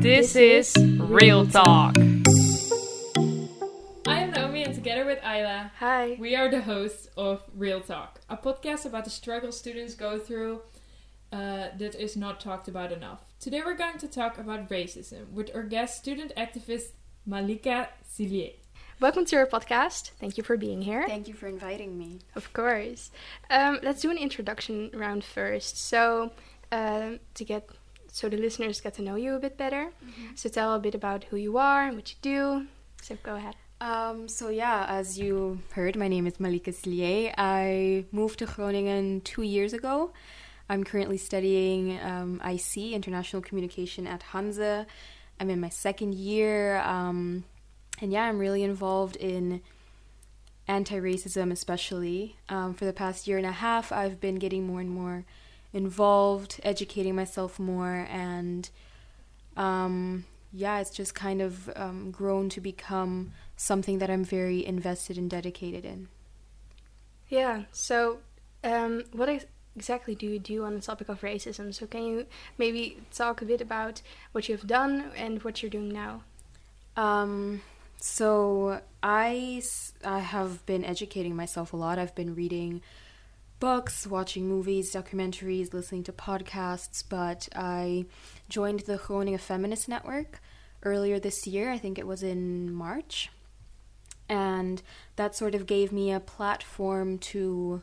This 0.00 0.34
is 0.34 0.74
Real 0.98 1.46
Talk. 1.46 1.94
I 4.06 4.16
am 4.16 4.30
Naomi, 4.30 4.64
and 4.64 4.74
together 4.74 5.04
with 5.04 5.18
Ayla, 5.20 5.70
Hi. 5.78 6.16
we 6.18 6.34
are 6.34 6.50
the 6.50 6.62
hosts 6.62 7.08
of 7.18 7.42
Real 7.54 7.82
Talk, 7.82 8.18
a 8.30 8.36
podcast 8.38 8.86
about 8.86 9.04
the 9.04 9.10
struggle 9.10 9.52
students 9.52 9.94
go 9.94 10.18
through 10.18 10.62
uh, 11.32 11.68
that 11.76 11.94
is 11.94 12.16
not 12.16 12.40
talked 12.40 12.66
about 12.66 12.92
enough. 12.92 13.20
Today, 13.38 13.60
we're 13.62 13.76
going 13.76 13.98
to 13.98 14.08
talk 14.08 14.38
about 14.38 14.70
racism 14.70 15.30
with 15.32 15.54
our 15.54 15.62
guest 15.62 15.98
student 15.98 16.32
activist 16.34 16.92
Malika 17.26 17.90
Silier. 18.10 18.54
Welcome 19.00 19.26
to 19.26 19.36
our 19.36 19.46
podcast. 19.46 20.12
Thank 20.18 20.38
you 20.38 20.42
for 20.42 20.56
being 20.56 20.80
here. 20.80 21.04
Thank 21.06 21.28
you 21.28 21.34
for 21.34 21.46
inviting 21.46 21.98
me. 21.98 22.20
Of 22.34 22.54
course. 22.54 23.10
Um, 23.50 23.80
let's 23.82 24.00
do 24.00 24.10
an 24.10 24.16
introduction 24.16 24.90
round 24.94 25.24
first. 25.24 25.76
So, 25.78 26.32
um, 26.72 27.20
to 27.34 27.44
get 27.44 27.68
so 28.12 28.28
the 28.28 28.36
listeners 28.36 28.80
get 28.80 28.94
to 28.94 29.02
know 29.02 29.16
you 29.16 29.34
a 29.34 29.38
bit 29.38 29.56
better. 29.56 29.90
So, 30.34 30.48
tell 30.48 30.74
a 30.74 30.78
bit 30.78 30.94
about 30.94 31.24
who 31.24 31.36
you 31.36 31.58
are 31.58 31.86
and 31.86 31.96
what 31.96 32.10
you 32.10 32.16
do. 32.22 32.66
So, 33.02 33.16
go 33.22 33.36
ahead. 33.36 33.56
Um, 33.80 34.28
so 34.28 34.50
yeah, 34.50 34.84
as 34.88 35.18
you 35.18 35.60
heard, 35.72 35.96
my 35.96 36.06
name 36.06 36.26
is 36.26 36.38
Malika 36.38 36.70
Slier. 36.70 37.32
I 37.38 38.04
moved 38.12 38.40
to 38.40 38.46
Groningen 38.46 39.22
two 39.22 39.42
years 39.42 39.72
ago. 39.72 40.12
I'm 40.68 40.84
currently 40.84 41.16
studying 41.16 41.98
um, 42.00 42.42
IC, 42.44 42.92
International 42.92 43.40
Communication 43.40 44.06
at 44.06 44.22
Hanze. 44.32 44.84
I'm 45.40 45.48
in 45.48 45.60
my 45.60 45.70
second 45.70 46.14
year. 46.14 46.78
Um, 46.80 47.44
and 48.02 48.12
yeah, 48.12 48.24
I'm 48.24 48.38
really 48.38 48.62
involved 48.62 49.16
in 49.16 49.62
anti-racism 50.68 51.50
especially. 51.50 52.36
Um, 52.50 52.74
for 52.74 52.84
the 52.84 52.92
past 52.92 53.26
year 53.26 53.38
and 53.38 53.46
a 53.46 53.52
half, 53.52 53.92
I've 53.92 54.20
been 54.20 54.36
getting 54.36 54.66
more 54.66 54.80
and 54.80 54.90
more 54.90 55.24
involved, 55.72 56.60
educating 56.62 57.14
myself 57.14 57.58
more, 57.58 58.06
and 58.10 58.68
um, 59.56 60.24
yeah, 60.52 60.80
it's 60.80 60.90
just 60.90 61.14
kind 61.14 61.40
of 61.40 61.70
um, 61.76 62.10
grown 62.10 62.48
to 62.50 62.60
become 62.60 63.32
something 63.56 63.98
that 63.98 64.10
I'm 64.10 64.24
very 64.24 64.64
invested 64.64 65.18
and 65.18 65.30
dedicated 65.30 65.84
in. 65.84 66.08
Yeah. 67.28 67.64
So, 67.72 68.18
um, 68.64 69.04
what 69.12 69.28
ex- 69.28 69.46
exactly 69.76 70.14
do 70.14 70.26
you 70.26 70.38
do 70.38 70.64
on 70.64 70.74
the 70.74 70.80
topic 70.80 71.08
of 71.08 71.20
racism? 71.20 71.72
So, 71.72 71.86
can 71.86 72.04
you 72.04 72.26
maybe 72.58 72.98
talk 73.12 73.42
a 73.42 73.44
bit 73.44 73.60
about 73.60 74.02
what 74.32 74.48
you've 74.48 74.66
done 74.66 75.12
and 75.16 75.42
what 75.42 75.62
you're 75.62 75.70
doing 75.70 75.90
now? 75.90 76.22
Um, 76.96 77.62
so 78.00 78.80
I 79.02 79.62
have 80.02 80.64
been 80.66 80.84
educating 80.84 81.36
myself 81.36 81.72
a 81.72 81.76
lot. 81.76 81.98
I've 81.98 82.14
been 82.14 82.34
reading 82.34 82.82
books, 83.60 84.06
watching 84.06 84.48
movies, 84.48 84.92
documentaries, 84.92 85.72
listening 85.72 86.02
to 86.04 86.12
podcasts, 86.12 87.04
but 87.08 87.48
I 87.54 88.06
joined 88.48 88.80
the 88.80 88.96
Groningen 88.96 89.38
Feminist 89.38 89.88
Network 89.88 90.40
earlier 90.82 91.20
this 91.20 91.46
year. 91.46 91.70
I 91.70 91.78
think 91.78 91.98
it 91.98 92.06
was 92.06 92.22
in 92.22 92.72
March. 92.72 93.30
And 94.28 94.82
that 95.16 95.34
sort 95.34 95.54
of 95.54 95.66
gave 95.66 95.92
me 95.92 96.10
a 96.12 96.20
platform 96.20 97.18
to 97.18 97.82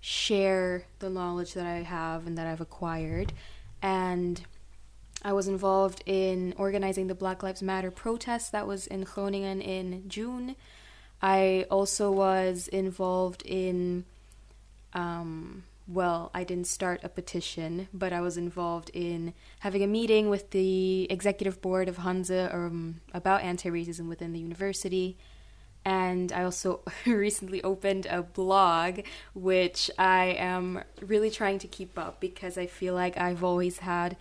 share 0.00 0.84
the 1.00 1.10
knowledge 1.10 1.54
that 1.54 1.66
I 1.66 1.82
have 1.82 2.26
and 2.26 2.38
that 2.38 2.46
I've 2.46 2.60
acquired. 2.60 3.32
And 3.82 4.40
I 5.22 5.32
was 5.32 5.48
involved 5.48 6.04
in 6.06 6.54
organizing 6.56 7.08
the 7.08 7.14
Black 7.14 7.42
Lives 7.42 7.62
Matter 7.62 7.90
protest 7.90 8.52
that 8.52 8.66
was 8.66 8.86
in 8.86 9.02
Groningen 9.02 9.60
in 9.60 10.08
June. 10.08 10.54
I 11.20 11.66
also 11.70 12.12
was 12.12 12.68
involved 12.68 13.42
in, 13.44 14.04
um, 14.92 15.64
well, 15.88 16.30
I 16.34 16.42
didn't 16.42 16.66
start 16.66 17.00
a 17.04 17.08
petition, 17.08 17.88
but 17.94 18.12
I 18.12 18.20
was 18.20 18.36
involved 18.36 18.90
in 18.92 19.34
having 19.60 19.82
a 19.82 19.86
meeting 19.86 20.28
with 20.28 20.50
the 20.50 21.06
executive 21.10 21.60
board 21.60 21.88
of 21.88 21.98
Hanze 21.98 22.52
um, 22.52 23.00
about 23.14 23.42
anti 23.42 23.70
racism 23.70 24.08
within 24.08 24.32
the 24.32 24.40
university. 24.40 25.16
And 25.84 26.32
I 26.32 26.42
also 26.42 26.80
recently 27.06 27.62
opened 27.62 28.06
a 28.06 28.22
blog, 28.22 29.00
which 29.34 29.88
I 29.96 30.36
am 30.38 30.82
really 31.00 31.30
trying 31.30 31.60
to 31.60 31.68
keep 31.68 31.96
up 31.96 32.20
because 32.20 32.58
I 32.58 32.66
feel 32.66 32.94
like 32.94 33.16
I've 33.16 33.44
always 33.44 33.78
had 33.78 34.16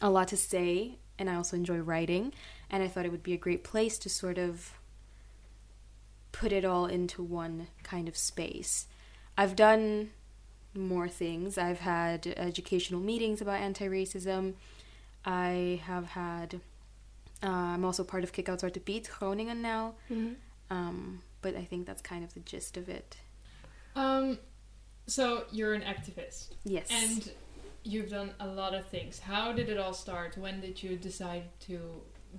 a 0.00 0.08
lot 0.08 0.28
to 0.28 0.36
say 0.36 0.98
and 1.18 1.28
I 1.28 1.34
also 1.34 1.56
enjoy 1.56 1.78
writing 1.78 2.32
and 2.70 2.82
I 2.82 2.88
thought 2.88 3.06
it 3.06 3.12
would 3.12 3.22
be 3.22 3.32
a 3.32 3.38
great 3.38 3.64
place 3.64 3.98
to 3.98 4.08
sort 4.08 4.38
of 4.38 4.78
put 6.32 6.52
it 6.52 6.64
all 6.64 6.86
into 6.86 7.22
one 7.22 7.68
kind 7.82 8.08
of 8.08 8.16
space. 8.16 8.86
I've 9.36 9.56
done 9.56 10.10
more 10.74 11.08
things. 11.08 11.58
I've 11.58 11.80
had 11.80 12.26
educational 12.36 13.00
meetings 13.00 13.40
about 13.40 13.60
anti-racism. 13.60 14.54
I 15.24 15.80
have 15.84 16.06
had 16.06 16.60
uh, 17.42 17.48
I'm 17.48 17.84
also 17.84 18.02
part 18.02 18.24
of 18.24 18.32
Kick 18.32 18.48
Out 18.48 18.60
Zwarte 18.60 18.82
Piet 18.84 19.08
Groningen 19.18 19.60
now. 19.60 19.94
Um, 20.70 21.22
but 21.42 21.54
I 21.54 21.64
think 21.64 21.86
that's 21.86 22.00
kind 22.02 22.24
of 22.24 22.32
the 22.34 22.40
gist 22.40 22.76
of 22.76 22.88
it. 22.88 23.18
Um, 23.94 24.38
so, 25.06 25.44
you're 25.52 25.74
an 25.74 25.82
activist, 25.82 26.48
Yes. 26.64 26.88
and 26.90 27.30
you've 27.84 28.10
done 28.10 28.32
a 28.40 28.46
lot 28.46 28.74
of 28.74 28.86
things. 28.86 29.18
How 29.20 29.52
did 29.52 29.68
it 29.68 29.78
all 29.78 29.92
start? 29.94 30.36
When 30.36 30.60
did 30.60 30.82
you 30.82 30.96
decide 30.96 31.44
to 31.60 31.78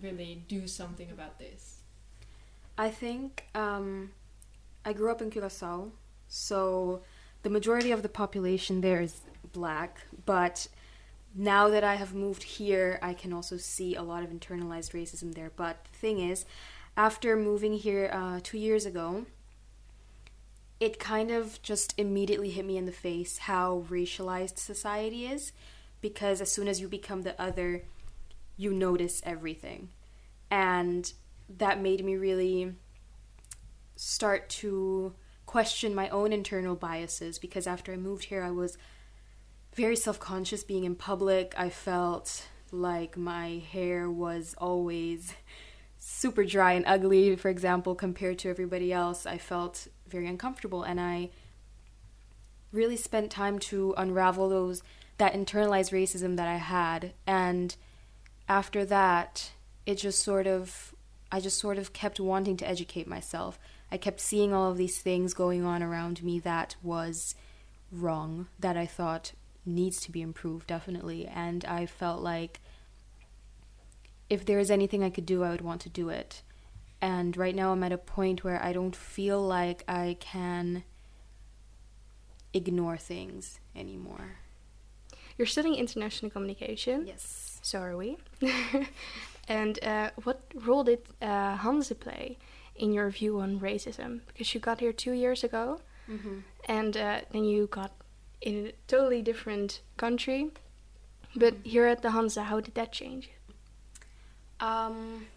really 0.02 0.44
do 0.48 0.68
something 0.68 1.10
about 1.12 1.40
this? 1.40 1.78
I 2.78 2.90
think 2.90 3.46
um, 3.56 4.12
I 4.84 4.94
grew 4.94 5.10
up 5.10 5.22
in 5.22 5.30
Curacao, 5.32 5.92
so 6.28 7.02
the 7.44 7.50
majority 7.50 7.92
of 7.92 8.04
the 8.04 8.10
population 8.10 8.82
there 8.82 9.02
is 9.02 9.22
black. 9.52 10.02
But 10.26 10.68
now 11.36 11.70
that 11.70 11.84
I 11.84 11.96
have 11.96 12.14
moved 12.14 12.44
here, 12.44 13.00
I 13.02 13.14
can 13.14 13.34
also 13.34 13.58
see 13.58 13.96
a 13.96 14.04
lot 14.04 14.24
of 14.24 14.30
internalized 14.30 14.92
racism 14.92 15.34
there. 15.34 15.52
But 15.56 15.86
the 15.86 15.98
thing 15.98 16.20
is, 16.20 16.46
after 16.96 17.36
moving 17.36 17.74
here 17.74 18.10
uh, 18.12 18.40
two 18.42 18.58
years 18.58 18.86
ago, 18.86 19.26
it 20.80 21.00
kind 21.00 21.32
of 21.32 21.62
just 21.62 21.94
immediately 21.98 22.50
hit 22.52 22.66
me 22.66 22.78
in 22.78 22.86
the 22.86 22.92
face 22.92 23.40
how 23.40 23.86
racialized 23.90 24.58
society 24.58 25.26
is. 25.26 25.52
Because 26.02 26.42
as 26.42 26.52
soon 26.52 26.68
as 26.68 26.80
you 26.80 26.88
become 26.88 27.24
the 27.24 27.40
other, 27.42 27.84
you 28.56 28.74
notice 28.74 29.22
everything. 29.26 29.90
And 30.52 31.12
that 31.50 31.82
made 31.82 32.04
me 32.04 32.16
really 32.16 32.74
start 33.96 34.48
to 34.50 35.14
question 35.48 35.96
my 35.96 36.10
own 36.10 36.32
internal 36.32 36.76
biases 36.76 37.40
because 37.40 37.66
after 37.66 37.92
I 37.92 37.98
moved 37.98 38.26
here, 38.26 38.44
I 38.44 38.52
was 38.52 38.78
very 39.74 39.96
self 39.96 40.20
conscious 40.20 40.64
being 40.64 40.84
in 40.84 40.96
public. 40.96 41.56
I 41.58 41.70
felt 41.70 42.46
like 42.72 43.18
my 43.18 43.64
hair 43.72 44.12
was 44.12 44.54
always 44.60 45.34
super 45.98 46.44
dry 46.44 46.74
and 46.74 46.86
ugly, 46.86 47.36
for 47.36 47.50
example, 47.50 47.96
compared 47.96 48.38
to 48.40 48.50
everybody 48.50 48.94
else. 48.94 49.26
I 49.26 49.40
felt 49.40 49.88
very 50.08 50.28
uncomfortable 50.28 50.84
and 50.84 51.00
I 51.00 51.32
really 52.72 52.98
spent 52.98 53.32
time 53.32 53.58
to 53.58 53.94
unravel 53.98 54.50
those 54.50 54.84
that 55.18 55.34
internalized 55.34 55.92
racism 55.92 56.36
that 56.36 56.48
I 56.48 56.58
had 56.58 57.14
and 57.26 57.76
after 58.48 58.86
that 58.86 59.52
it 59.86 59.96
just 59.96 60.22
sort 60.22 60.46
of 60.46 60.94
I 61.32 61.40
just 61.40 61.58
sort 61.58 61.78
of 61.78 61.94
kept 61.94 62.20
wanting 62.20 62.58
to 62.58 62.68
educate 62.68 63.08
myself. 63.08 63.58
I 63.92 63.98
kept 63.98 64.20
seeing 64.20 64.54
all 64.54 64.72
of 64.72 64.78
these 64.78 65.00
things 65.00 65.34
going 65.34 65.64
on 65.64 65.82
around 65.82 66.24
me 66.24 66.40
that 66.40 66.76
was 66.84 67.36
wrong, 67.92 68.48
that 68.60 68.76
I 68.76 68.86
thought 68.86 69.32
needs 69.66 70.02
to 70.02 70.12
be 70.12 70.22
improved, 70.22 70.68
definitely. 70.68 71.26
And 71.26 71.64
I 71.66 71.86
felt 71.86 72.22
like 72.22 72.60
if 74.30 74.46
there 74.46 74.60
is 74.60 74.70
anything 74.70 75.04
I 75.04 75.10
could 75.10 75.26
do, 75.26 75.44
I 75.44 75.52
would 75.52 75.62
want 75.62 75.82
to 75.82 75.90
do 75.90 76.10
it. 76.10 76.42
And 77.02 77.38
right 77.38 77.56
now 77.56 77.72
I'm 77.72 77.84
at 77.84 77.92
a 77.92 77.98
point 77.98 78.44
where 78.44 78.62
I 78.62 78.74
don't 78.74 78.96
feel 78.96 79.42
like 79.42 79.84
I 79.88 80.18
can 80.20 80.84
ignore 82.54 82.98
things 82.98 83.60
anymore. 83.76 84.38
You're 85.38 85.46
studying 85.46 85.76
international 85.76 86.32
communication. 86.32 87.06
Yes. 87.06 87.60
So 87.62 87.80
are 87.80 87.96
we. 87.96 88.18
and 89.48 89.82
uh, 89.84 90.10
what 90.24 90.42
role 90.56 90.84
did 90.84 91.02
uh, 91.22 91.58
Hanze 91.58 91.98
play 91.98 92.38
in 92.78 92.94
your 92.94 93.10
view 93.10 93.40
on 93.40 93.60
racism? 93.60 94.22
Because 94.28 94.54
you 94.54 94.60
got 94.60 94.80
here 94.80 94.94
two 94.94 95.14
years 95.14 95.44
ago, 95.44 95.82
Mm-hmm. 96.10 96.38
and 96.70 96.96
uh, 96.96 97.20
then 97.32 97.44
you 97.44 97.68
got 97.68 97.92
in 98.40 98.68
a 98.68 98.72
totally 98.88 99.22
different 99.22 99.82
country. 99.98 100.52
But 101.36 101.56
here 101.64 101.86
at 101.86 102.02
the 102.02 102.10
Hanze, 102.10 102.42
how 102.42 102.62
did 102.62 102.76
that 102.76 102.94
change? 102.94 103.30
Um, 104.62 105.28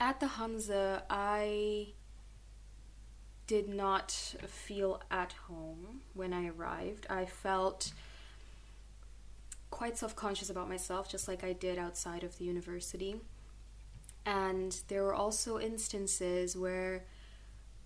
at 0.00 0.18
the 0.20 0.26
Hanze, 0.26 1.02
I 1.08 1.88
did 3.46 3.68
not 3.68 4.10
feel 4.48 5.00
at 5.10 5.32
home 5.48 6.00
when 6.12 6.32
I 6.32 6.48
arrived. 6.48 7.06
I 7.08 7.24
felt 7.24 7.92
quite 9.70 9.96
self 9.96 10.14
conscious 10.16 10.50
about 10.50 10.68
myself, 10.68 11.08
just 11.08 11.28
like 11.28 11.44
I 11.44 11.52
did 11.52 11.78
outside 11.78 12.24
of 12.24 12.36
the 12.38 12.44
university. 12.44 13.16
And 14.28 14.78
there 14.88 15.04
were 15.04 15.14
also 15.14 15.58
instances 15.58 16.54
where, 16.54 17.04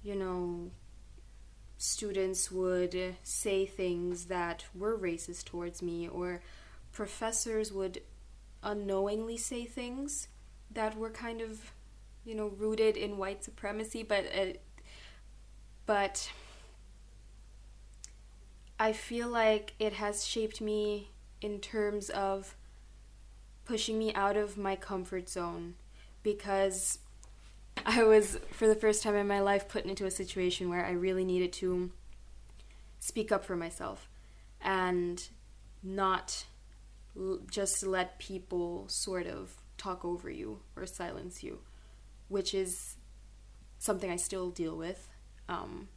you 0.03 0.17
know, 0.17 0.73
students 1.79 2.51
would 2.51 3.15
say 3.23 3.65
things 3.65 4.25
that 4.25 4.65
were 4.75 4.99
racist 4.99 5.45
towards 5.45 5.83
me, 5.83 6.09
or 6.09 6.43
professors 6.91 7.73
would 7.73 8.03
unknowingly 8.61 9.37
say 9.37 9.65
things 9.65 10.27
that 10.69 10.97
were 10.97 11.11
kind 11.11 11.41
of, 11.41 11.71
you 12.25 12.35
know, 12.35 12.49
rooted 12.49 12.97
in 12.97 13.19
white 13.19 13.45
supremacy, 13.45 14.03
but 14.03 14.25
uh, 14.37 14.47
but 15.87 16.29
I 18.81 18.93
feel 18.93 19.29
like 19.29 19.75
it 19.79 19.93
has 19.93 20.27
shaped 20.27 20.61
me 20.61 21.13
in 21.41 21.61
terms 21.61 22.11
of 22.11 22.57
pushing 23.65 23.97
me 23.97 24.13
out 24.15 24.37
of 24.37 24.59
my 24.59 24.75
comfort 24.75 25.29
zone 25.29 25.75
because 26.23 26.99
I 27.85 28.03
was, 28.05 28.39
for 28.51 28.67
the 28.67 28.75
first 28.75 29.03
time 29.03 29.15
in 29.15 29.27
my 29.27 29.41
life, 29.41 29.69
put 29.69 29.85
into 29.85 30.07
a 30.07 30.11
situation 30.11 30.69
where 30.69 30.85
I 30.85 30.93
really 30.93 31.25
needed 31.25 31.53
to 31.55 31.91
speak 33.01 33.33
up 33.33 33.45
for 33.45 33.57
myself 33.57 34.09
and 34.61 35.29
not 35.83 36.45
l- 37.17 37.41
just 37.51 37.85
let 37.85 38.19
people 38.19 38.85
sort 38.89 39.27
of 39.27 39.57
talk 39.77 40.05
over 40.05 40.31
you 40.31 40.61
or 40.77 40.87
silence 40.87 41.43
you, 41.43 41.59
which 42.29 42.55
is 42.55 42.97
something 43.79 44.11
I 44.11 44.17
still 44.17 44.51
deal 44.51 44.77
with, 44.77 45.09
um, 45.49 45.89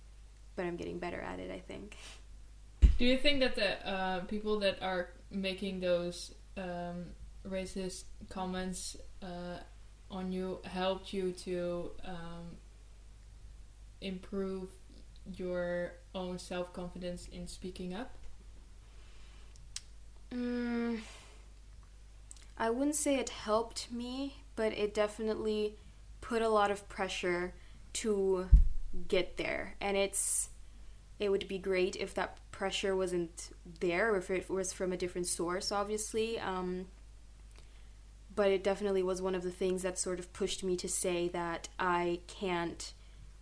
but 0.55 0.65
I'm 0.65 0.75
getting 0.75 0.97
better 0.97 1.21
at 1.21 1.39
it, 1.39 1.51
I 1.51 1.59
think. 1.59 1.97
Do 2.97 3.05
you 3.05 3.17
think 3.17 3.41
that 3.41 3.55
the 3.55 3.87
uh, 3.87 4.19
people 4.21 4.59
that 4.59 4.81
are 4.81 5.09
making 5.29 5.81
those 5.81 6.33
um, 6.57 7.05
racist 7.47 8.05
comments 8.29 8.97
uh, 9.21 9.57
on 10.11 10.31
you 10.31 10.59
helped 10.63 11.13
you 11.13 11.31
to 11.31 11.91
um, 12.05 12.57
improve 14.01 14.69
your 15.35 15.93
own 16.13 16.37
self 16.39 16.73
confidence 16.73 17.27
in 17.31 17.47
speaking 17.47 17.93
up? 17.93 18.15
Mm, 20.31 20.99
I 22.57 22.69
wouldn't 22.69 22.95
say 22.95 23.15
it 23.15 23.29
helped 23.29 23.91
me, 23.91 24.35
but 24.55 24.73
it 24.73 24.93
definitely 24.93 25.75
put 26.21 26.41
a 26.41 26.49
lot 26.49 26.71
of 26.71 26.87
pressure 26.89 27.53
to 27.93 28.49
get 29.07 29.37
there. 29.37 29.75
And 29.81 29.97
it's 29.97 30.49
it 31.19 31.29
would 31.29 31.47
be 31.47 31.57
great 31.57 31.95
if 31.95 32.13
that 32.15 32.37
pressure 32.51 32.95
wasn't 32.95 33.49
there, 33.79 34.13
or 34.13 34.17
if 34.17 34.29
it 34.29 34.49
was 34.49 34.73
from 34.73 34.91
a 34.91 34.97
different 34.97 35.27
source, 35.27 35.71
obviously. 35.71 36.39
Um, 36.39 36.87
but 38.35 38.51
it 38.51 38.63
definitely 38.63 39.03
was 39.03 39.21
one 39.21 39.35
of 39.35 39.43
the 39.43 39.51
things 39.51 39.81
that 39.83 39.97
sort 39.97 40.19
of 40.19 40.31
pushed 40.33 40.63
me 40.63 40.75
to 40.77 40.89
say 40.89 41.27
that 41.29 41.69
I 41.79 42.19
can't 42.27 42.93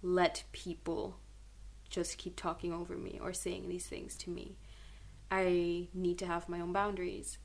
let 0.02 0.44
people 0.52 1.18
just 1.90 2.18
keep 2.18 2.36
talking 2.36 2.72
over 2.72 2.96
me 2.96 3.20
or 3.22 3.34
saying 3.34 3.70
these 3.70 3.88
things 3.88 4.16
to 4.18 4.30
me. 4.30 4.56
I 5.32 5.88
need 5.94 6.20
to 6.20 6.28
have 6.28 6.48
my 6.50 6.60
own 6.60 6.74
boundaries. 6.74 7.38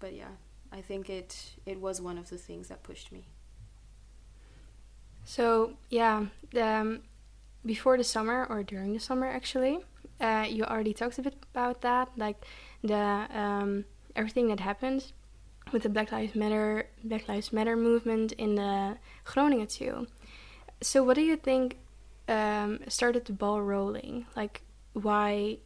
But 0.00 0.14
yeah, 0.14 0.34
I 0.72 0.80
think 0.80 1.08
it 1.10 1.52
it 1.66 1.80
was 1.80 2.00
one 2.00 2.18
of 2.18 2.30
the 2.30 2.38
things 2.38 2.68
that 2.68 2.82
pushed 2.82 3.12
me. 3.12 3.28
So 5.24 5.74
yeah, 5.90 6.26
um, 6.60 7.02
before 7.64 7.96
the 7.96 8.04
summer 8.04 8.46
or 8.48 8.62
during 8.62 8.94
the 8.94 9.00
summer 9.00 9.26
actually, 9.26 9.80
uh, 10.20 10.46
you 10.48 10.64
already 10.64 10.94
talked 10.94 11.18
a 11.18 11.22
bit 11.22 11.34
about 11.52 11.82
that, 11.82 12.08
like 12.16 12.44
the 12.82 13.26
um, 13.32 13.84
everything 14.16 14.48
that 14.48 14.60
happened 14.60 15.12
with 15.72 15.82
the 15.82 15.88
Black 15.88 16.12
Lives 16.12 16.34
Matter 16.34 16.88
Black 17.04 17.28
Lives 17.28 17.52
Matter 17.52 17.76
movement 17.76 18.32
in 18.32 18.54
the 18.54 18.98
Groningen 19.24 19.66
too. 19.66 20.06
So 20.80 21.02
what 21.02 21.14
do 21.14 21.22
you 21.22 21.36
think 21.36 21.78
um, 22.28 22.80
started 22.88 23.24
the 23.24 23.32
ball 23.32 23.62
rolling? 23.62 24.26
Like 24.36 24.62
why 24.92 25.58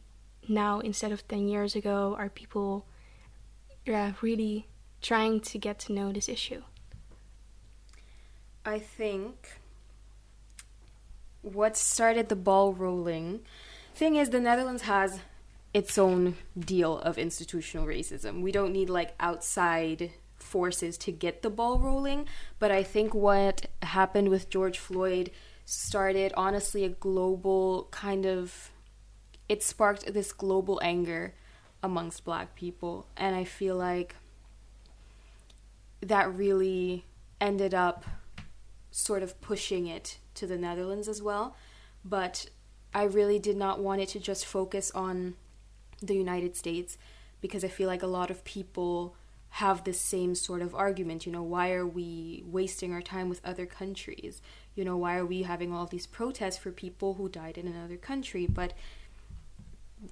now 0.47 0.79
instead 0.79 1.11
of 1.11 1.27
ten 1.27 1.47
years 1.47 1.75
ago 1.75 2.15
are 2.17 2.29
people 2.29 2.85
yeah, 3.85 4.13
really 4.21 4.67
trying 5.01 5.39
to 5.41 5.57
get 5.57 5.79
to 5.79 5.93
know 5.93 6.11
this 6.11 6.29
issue? 6.29 6.63
I 8.65 8.79
think 8.79 9.59
what 11.41 11.75
started 11.75 12.29
the 12.29 12.35
ball 12.37 12.73
rolling 12.73 13.41
thing 13.93 14.15
is 14.15 14.29
the 14.29 14.39
Netherlands 14.39 14.83
has 14.83 15.19
its 15.73 15.97
own 15.97 16.35
deal 16.57 16.99
of 16.99 17.17
institutional 17.17 17.87
racism. 17.87 18.41
We 18.41 18.51
don't 18.51 18.71
need 18.71 18.89
like 18.89 19.15
outside 19.19 20.11
forces 20.37 20.97
to 20.99 21.11
get 21.11 21.41
the 21.41 21.49
ball 21.49 21.79
rolling, 21.79 22.27
but 22.59 22.71
I 22.71 22.83
think 22.83 23.13
what 23.13 23.67
happened 23.81 24.29
with 24.29 24.49
George 24.49 24.77
Floyd 24.77 25.31
started 25.65 26.33
honestly 26.35 26.83
a 26.83 26.89
global 26.89 27.87
kind 27.91 28.25
of 28.25 28.71
it 29.47 29.63
sparked 29.63 30.13
this 30.13 30.31
global 30.33 30.79
anger 30.83 31.33
amongst 31.81 32.25
black 32.25 32.55
people 32.55 33.07
and 33.15 33.35
I 33.35 33.43
feel 33.43 33.75
like 33.75 34.15
that 36.01 36.33
really 36.33 37.05
ended 37.39 37.73
up 37.73 38.05
sort 38.91 39.23
of 39.23 39.39
pushing 39.41 39.87
it 39.87 40.17
to 40.35 40.45
the 40.45 40.57
Netherlands 40.57 41.07
as 41.07 41.21
well, 41.21 41.55
but 42.03 42.47
I 42.93 43.03
really 43.03 43.39
did 43.39 43.57
not 43.57 43.79
want 43.79 44.01
it 44.01 44.09
to 44.09 44.19
just 44.19 44.45
focus 44.45 44.91
on 44.91 45.35
the 46.05 46.15
United 46.15 46.55
States 46.55 46.97
because 47.41 47.63
I 47.63 47.67
feel 47.67 47.87
like 47.87 48.03
a 48.03 48.07
lot 48.07 48.31
of 48.31 48.43
people 48.43 49.15
have 49.49 49.83
the 49.83 49.93
same 49.93 50.33
sort 50.33 50.61
of 50.61 50.73
argument. 50.73 51.25
You 51.25 51.31
know, 51.31 51.43
why 51.43 51.73
are 51.73 51.85
we 51.85 52.43
wasting 52.45 52.91
our 52.91 53.01
time 53.01 53.29
with 53.29 53.41
other 53.45 53.65
countries? 53.65 54.41
You 54.75 54.83
know, 54.83 54.97
why 54.97 55.17
are 55.17 55.25
we 55.25 55.43
having 55.43 55.71
all 55.71 55.85
these 55.85 56.07
protests 56.07 56.57
for 56.57 56.71
people 56.71 57.15
who 57.15 57.29
died 57.29 57.57
in 57.57 57.67
another 57.67 57.97
country? 57.97 58.47
But 58.47 58.73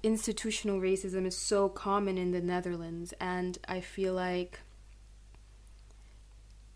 institutional 0.04 0.80
racism 0.80 1.26
is 1.26 1.38
so 1.38 1.70
common 1.70 2.18
in 2.18 2.32
the 2.32 2.42
Netherlands, 2.42 3.14
and 3.20 3.58
I 3.68 3.82
feel 3.82 4.14
like 4.14 4.60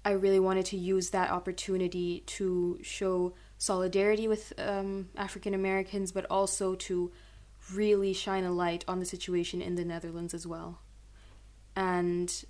I 0.03 0.12
really 0.12 0.39
wanted 0.39 0.65
to 0.67 0.77
use 0.77 1.09
that 1.12 1.31
opportunity 1.31 2.23
to 2.27 2.79
show 2.81 3.33
solidarity 3.57 4.27
with 4.27 4.53
um, 4.57 5.09
African 5.17 5.53
Americans, 5.53 6.12
but 6.12 6.25
also 6.29 6.75
to 6.75 7.12
really 7.73 8.13
shine 8.13 8.44
a 8.44 8.51
light 8.51 8.85
on 8.88 9.00
the 9.00 9.06
situation 9.06 9.62
in 9.62 9.75
the 9.75 9.85
Netherlands 9.85 10.33
as 10.33 10.45
well. 10.45 10.79
And 11.75 12.45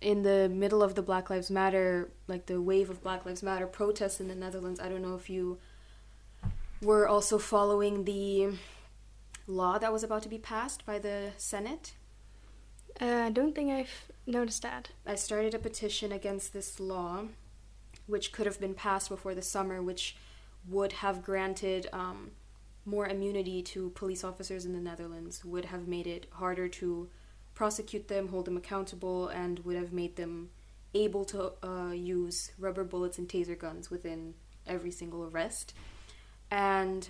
in 0.00 0.22
the 0.22 0.48
middle 0.48 0.82
of 0.82 0.94
the 0.94 1.02
Black 1.02 1.30
Lives 1.30 1.50
Matter, 1.50 2.10
like 2.26 2.46
the 2.46 2.60
wave 2.60 2.90
of 2.90 3.02
Black 3.02 3.26
Lives 3.26 3.42
Matter 3.42 3.66
protests 3.66 4.20
in 4.20 4.28
the 4.28 4.34
Netherlands, 4.34 4.78
I 4.80 4.88
don't 4.88 5.02
know 5.02 5.14
if 5.14 5.28
you 5.28 5.58
were 6.80 7.08
also 7.08 7.38
following 7.38 8.04
the 8.04 8.50
law 9.46 9.78
that 9.78 9.92
was 9.92 10.04
about 10.04 10.22
to 10.22 10.28
be 10.28 10.38
passed 10.38 10.86
by 10.86 10.98
the 10.98 11.32
Senate. 11.36 11.94
Uh, 13.00 13.22
I 13.24 13.30
don't 13.30 13.54
think 13.54 13.70
I've 13.70 14.12
noticed 14.26 14.62
that. 14.62 14.90
I 15.06 15.14
started 15.14 15.54
a 15.54 15.58
petition 15.58 16.12
against 16.12 16.52
this 16.52 16.78
law, 16.78 17.24
which 18.06 18.30
could 18.30 18.46
have 18.46 18.60
been 18.60 18.74
passed 18.74 19.08
before 19.08 19.34
the 19.34 19.42
summer, 19.42 19.82
which 19.82 20.16
would 20.68 20.92
have 20.92 21.24
granted 21.24 21.88
um, 21.92 22.32
more 22.88 23.06
immunity 23.06 23.62
to 23.62 23.90
police 23.90 24.24
officers 24.24 24.64
in 24.64 24.72
the 24.72 24.80
Netherlands, 24.80 25.44
would 25.44 25.66
have 25.66 25.86
made 25.86 26.06
it 26.06 26.26
harder 26.32 26.68
to 26.68 27.08
prosecute 27.54 28.08
them, 28.08 28.28
hold 28.28 28.46
them 28.46 28.56
accountable, 28.56 29.28
and 29.28 29.58
would 29.60 29.76
have 29.76 29.92
made 29.92 30.16
them 30.16 30.50
able 30.94 31.24
to 31.26 31.52
uh, 31.62 31.92
use 31.92 32.52
rubber 32.58 32.84
bullets 32.84 33.18
and 33.18 33.28
taser 33.28 33.58
guns 33.58 33.90
within 33.90 34.34
every 34.66 34.90
single 34.90 35.24
arrest. 35.24 35.74
And 36.50 37.06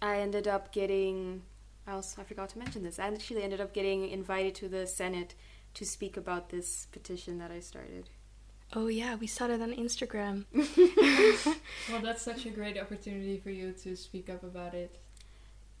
I 0.00 0.18
ended 0.18 0.48
up 0.48 0.72
getting, 0.72 1.42
I 1.86 1.92
also 1.92 2.20
I 2.20 2.24
forgot 2.24 2.48
to 2.50 2.58
mention 2.58 2.82
this. 2.82 2.98
I 2.98 3.06
actually 3.06 3.44
ended 3.44 3.60
up 3.60 3.72
getting 3.72 4.08
invited 4.08 4.54
to 4.56 4.68
the 4.68 4.86
Senate 4.86 5.34
to 5.74 5.86
speak 5.86 6.16
about 6.16 6.48
this 6.48 6.86
petition 6.90 7.38
that 7.38 7.52
I 7.52 7.60
started. 7.60 8.10
Oh 8.74 8.86
yeah, 8.86 9.16
we 9.16 9.26
saw 9.26 9.46
that 9.46 9.60
on 9.60 9.72
Instagram. 9.72 10.44
Well, 11.90 12.00
that's 12.00 12.22
such 12.22 12.46
a 12.46 12.50
great 12.50 12.78
opportunity 12.78 13.38
for 13.38 13.50
you 13.50 13.72
to 13.82 13.96
speak 13.96 14.30
up 14.30 14.44
about 14.44 14.72
it. 14.72 15.00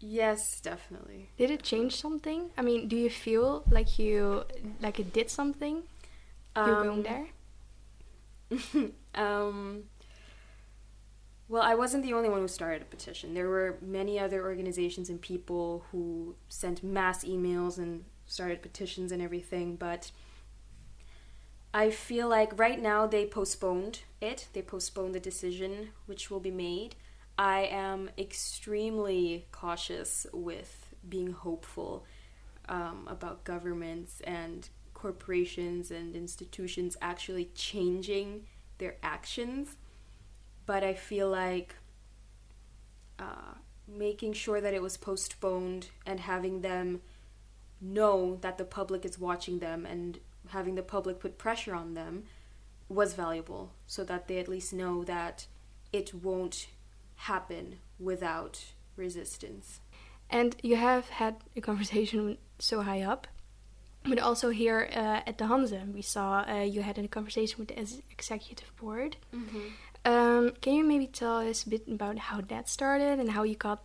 Yes, 0.00 0.60
definitely. 0.60 1.30
Did 1.36 1.50
it 1.50 1.62
change 1.62 1.94
something? 1.96 2.50
I 2.58 2.62
mean, 2.62 2.88
do 2.88 2.96
you 2.96 3.08
feel 3.08 3.62
like 3.70 3.98
you 3.98 4.44
like 4.80 4.98
it 4.98 5.12
did 5.12 5.30
something? 5.30 5.84
you 6.56 6.64
going 6.64 7.02
there? 7.04 7.28
um, 9.14 9.84
well, 11.48 11.62
I 11.62 11.74
wasn't 11.74 12.02
the 12.02 12.12
only 12.12 12.28
one 12.28 12.40
who 12.40 12.48
started 12.48 12.82
a 12.82 12.84
petition. 12.86 13.34
There 13.34 13.48
were 13.48 13.78
many 13.80 14.18
other 14.18 14.42
organizations 14.42 15.08
and 15.08 15.20
people 15.20 15.84
who 15.92 16.34
sent 16.48 16.82
mass 16.82 17.24
emails 17.24 17.78
and 17.78 18.04
started 18.26 18.60
petitions 18.60 19.12
and 19.12 19.22
everything, 19.22 19.76
but 19.76 20.10
I 21.74 21.90
feel 21.90 22.28
like 22.28 22.58
right 22.58 22.80
now 22.80 23.06
they 23.06 23.24
postponed 23.24 24.00
it. 24.20 24.48
They 24.52 24.62
postponed 24.62 25.14
the 25.14 25.20
decision 25.20 25.90
which 26.06 26.30
will 26.30 26.40
be 26.40 26.50
made. 26.50 26.96
I 27.38 27.62
am 27.62 28.10
extremely 28.18 29.46
cautious 29.52 30.26
with 30.32 30.94
being 31.08 31.32
hopeful 31.32 32.04
um, 32.68 33.08
about 33.08 33.44
governments 33.44 34.20
and 34.24 34.68
corporations 34.92 35.90
and 35.90 36.14
institutions 36.14 36.96
actually 37.00 37.50
changing 37.54 38.46
their 38.76 38.96
actions. 39.02 39.76
But 40.66 40.84
I 40.84 40.92
feel 40.92 41.30
like 41.30 41.74
uh, 43.18 43.54
making 43.88 44.34
sure 44.34 44.60
that 44.60 44.74
it 44.74 44.82
was 44.82 44.98
postponed 44.98 45.88
and 46.04 46.20
having 46.20 46.60
them 46.60 47.00
know 47.80 48.36
that 48.42 48.58
the 48.58 48.64
public 48.64 49.04
is 49.06 49.18
watching 49.18 49.58
them 49.58 49.86
and 49.86 50.20
having 50.52 50.74
the 50.74 50.82
public 50.82 51.18
put 51.18 51.38
pressure 51.38 51.74
on 51.74 51.94
them 51.94 52.24
was 52.88 53.14
valuable 53.14 53.72
so 53.86 54.04
that 54.04 54.28
they 54.28 54.38
at 54.38 54.48
least 54.48 54.72
know 54.72 55.02
that 55.04 55.46
it 55.92 56.14
won't 56.14 56.68
happen 57.16 57.78
without 57.98 58.64
resistance. 58.96 59.80
And 60.30 60.56
you 60.62 60.76
have 60.76 61.08
had 61.08 61.36
a 61.56 61.60
conversation 61.60 62.38
so 62.58 62.82
high 62.82 63.02
up, 63.02 63.26
but 64.04 64.18
also 64.18 64.50
here 64.50 64.88
uh, 64.94 65.20
at 65.26 65.38
the 65.38 65.44
Hanze, 65.44 65.92
we 65.92 66.02
saw 66.02 66.44
uh, 66.48 66.62
you 66.62 66.82
had 66.82 66.98
a 66.98 67.08
conversation 67.08 67.56
with 67.58 67.68
the 67.68 68.02
executive 68.10 68.74
board. 68.76 69.16
Um, 70.04 70.52
can 70.60 70.74
you 70.74 70.84
maybe 70.84 71.06
tell 71.06 71.38
us 71.48 71.64
a 71.64 71.68
bit 71.68 71.86
about 71.86 72.18
how 72.18 72.40
that 72.40 72.68
started 72.68 73.20
and 73.20 73.30
how 73.30 73.44
you 73.44 73.54
got 73.54 73.82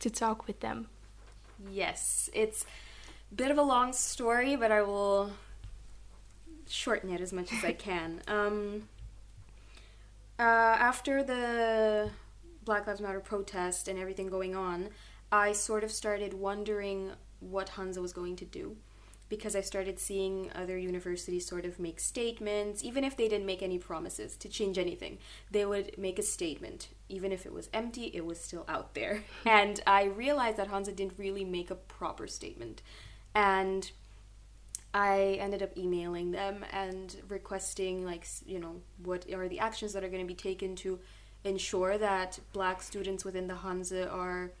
to 0.00 0.10
talk 0.10 0.46
with 0.46 0.60
them? 0.60 0.88
Yes, 1.70 2.28
it's 2.34 2.66
a 3.32 3.34
bit 3.34 3.50
of 3.50 3.58
a 3.58 3.62
long 3.62 3.92
story, 3.92 4.56
but 4.56 4.70
I 4.70 4.82
will 4.82 5.30
shorten 6.68 7.10
it 7.10 7.20
as 7.20 7.32
much 7.32 7.52
as 7.52 7.64
I 7.64 7.72
can. 7.72 8.20
Um, 8.28 8.88
uh, 10.38 10.42
after 10.42 11.22
the 11.22 12.10
Black 12.64 12.86
Lives 12.86 13.00
Matter 13.00 13.20
protest 13.20 13.88
and 13.88 13.98
everything 13.98 14.28
going 14.28 14.54
on, 14.54 14.88
I 15.30 15.52
sort 15.52 15.84
of 15.84 15.90
started 15.90 16.34
wondering 16.34 17.12
what 17.40 17.70
Hanze 17.70 17.98
was 17.98 18.12
going 18.12 18.36
to 18.36 18.44
do 18.44 18.76
because 19.28 19.56
I 19.56 19.62
started 19.62 19.98
seeing 19.98 20.50
other 20.54 20.76
universities 20.78 21.46
sort 21.46 21.64
of 21.64 21.78
make 21.78 21.98
statements, 21.98 22.84
even 22.84 23.04
if 23.04 23.16
they 23.16 23.28
didn't 23.28 23.46
make 23.46 23.62
any 23.62 23.78
promises 23.78 24.36
to 24.36 24.48
change 24.48 24.78
anything. 24.78 25.18
They 25.50 25.64
would 25.64 25.96
make 25.98 26.18
a 26.18 26.22
statement. 26.22 26.88
Even 27.08 27.32
if 27.32 27.46
it 27.46 27.52
was 27.52 27.68
empty, 27.72 28.10
it 28.14 28.24
was 28.24 28.38
still 28.38 28.64
out 28.68 28.94
there. 28.94 29.24
and 29.46 29.80
I 29.86 30.04
realized 30.04 30.58
that 30.58 30.68
Hanze 30.68 30.94
didn't 30.94 31.18
really 31.18 31.44
make 31.44 31.70
a 31.70 31.74
proper 31.74 32.26
statement. 32.26 32.82
And 33.34 33.90
I 34.94 35.38
ended 35.40 35.60
up 35.60 35.76
emailing 35.76 36.30
them 36.30 36.64
and 36.70 37.16
requesting, 37.28 38.04
like, 38.04 38.24
you 38.46 38.60
know, 38.60 38.76
what 39.02 39.28
are 39.32 39.48
the 39.48 39.58
actions 39.58 39.92
that 39.92 40.04
are 40.04 40.08
going 40.08 40.22
to 40.22 40.26
be 40.26 40.36
taken 40.36 40.76
to 40.76 41.00
ensure 41.42 41.98
that 41.98 42.38
black 42.52 42.80
students 42.80 43.24
within 43.24 43.48
the 43.48 43.54
Hanze 43.54 44.08
are 44.10 44.52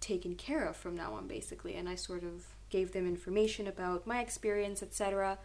taken 0.00 0.34
care 0.34 0.64
of 0.64 0.76
from 0.76 0.96
now 0.96 1.14
on, 1.14 1.28
basically. 1.28 1.76
And 1.76 1.88
I 1.88 1.94
sort 1.94 2.24
of 2.24 2.46
gave 2.68 2.92
them 2.92 3.06
information 3.06 3.68
about 3.68 4.08
my 4.08 4.20
experience, 4.20 4.82
etc. 4.82 5.38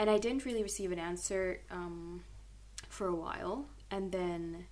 And 0.00 0.10
I 0.10 0.18
didn't 0.18 0.44
really 0.44 0.64
receive 0.64 0.90
an 0.90 0.98
answer 0.98 1.60
um, 1.70 2.24
for 2.88 3.06
a 3.06 3.14
while. 3.14 3.66
And 3.88 4.10
then 4.10 4.66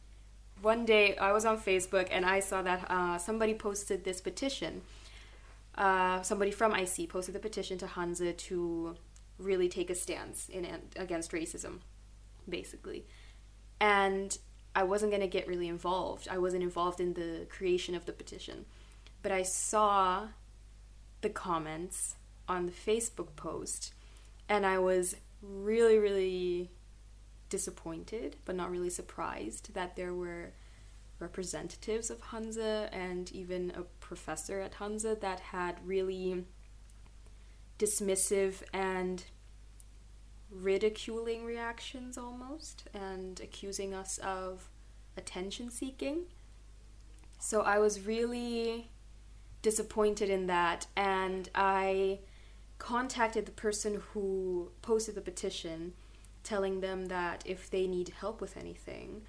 one 0.60 0.84
day 0.84 1.16
I 1.16 1.30
was 1.30 1.44
on 1.44 1.56
Facebook 1.56 2.08
and 2.10 2.26
I 2.26 2.40
saw 2.40 2.62
that 2.62 2.90
uh, 2.90 3.18
somebody 3.18 3.54
posted 3.54 4.02
this 4.02 4.20
petition. 4.20 4.82
Uh, 5.76 6.20
somebody 6.22 6.50
from 6.50 6.74
IC 6.74 7.08
posted 7.08 7.34
the 7.34 7.38
petition 7.38 7.78
to 7.78 7.86
Hanze 7.86 8.36
to 8.36 8.96
really 9.38 9.68
take 9.68 9.90
a 9.90 9.94
stance 9.94 10.48
in 10.48 10.66
against 10.96 11.32
racism, 11.32 11.80
basically. 12.48 13.06
And 13.80 14.36
I 14.74 14.84
wasn't 14.84 15.12
going 15.12 15.22
to 15.22 15.28
get 15.28 15.48
really 15.48 15.68
involved. 15.68 16.28
I 16.30 16.38
wasn't 16.38 16.62
involved 16.62 17.00
in 17.00 17.14
the 17.14 17.46
creation 17.48 17.94
of 17.94 18.06
the 18.06 18.12
petition. 18.12 18.66
But 19.22 19.32
I 19.32 19.42
saw 19.42 20.28
the 21.20 21.30
comments 21.30 22.16
on 22.48 22.66
the 22.66 22.72
Facebook 22.72 23.36
post 23.36 23.94
and 24.48 24.66
I 24.66 24.78
was 24.78 25.16
really, 25.40 25.98
really 25.98 26.70
disappointed, 27.48 28.36
but 28.44 28.56
not 28.56 28.70
really 28.70 28.90
surprised 28.90 29.74
that 29.74 29.96
there 29.96 30.14
were 30.14 30.52
representatives 31.18 32.10
of 32.10 32.20
Hanze 32.20 32.88
and 32.92 33.30
even 33.32 33.72
a 33.76 33.82
professor 34.12 34.60
at 34.60 34.74
Hanze 34.74 35.18
that 35.20 35.40
had 35.40 35.78
really 35.86 36.44
dismissive 37.78 38.62
and 38.70 39.24
ridiculing 40.50 41.46
reactions 41.46 42.18
almost 42.18 42.84
and 42.92 43.40
accusing 43.40 43.94
us 43.94 44.18
of 44.18 44.68
attention 45.16 45.70
seeking. 45.70 46.24
So 47.38 47.62
I 47.62 47.78
was 47.78 48.02
really 48.02 48.90
disappointed 49.62 50.28
in 50.28 50.46
that 50.48 50.86
and 50.94 51.48
I 51.54 52.18
contacted 52.78 53.46
the 53.46 53.52
person 53.52 54.02
who 54.12 54.72
posted 54.82 55.14
the 55.14 55.22
petition 55.22 55.94
telling 56.42 56.82
them 56.82 57.06
that 57.06 57.42
if 57.46 57.70
they 57.70 57.86
need 57.86 58.10
help 58.20 58.42
with 58.42 58.58
anything, 58.58 59.22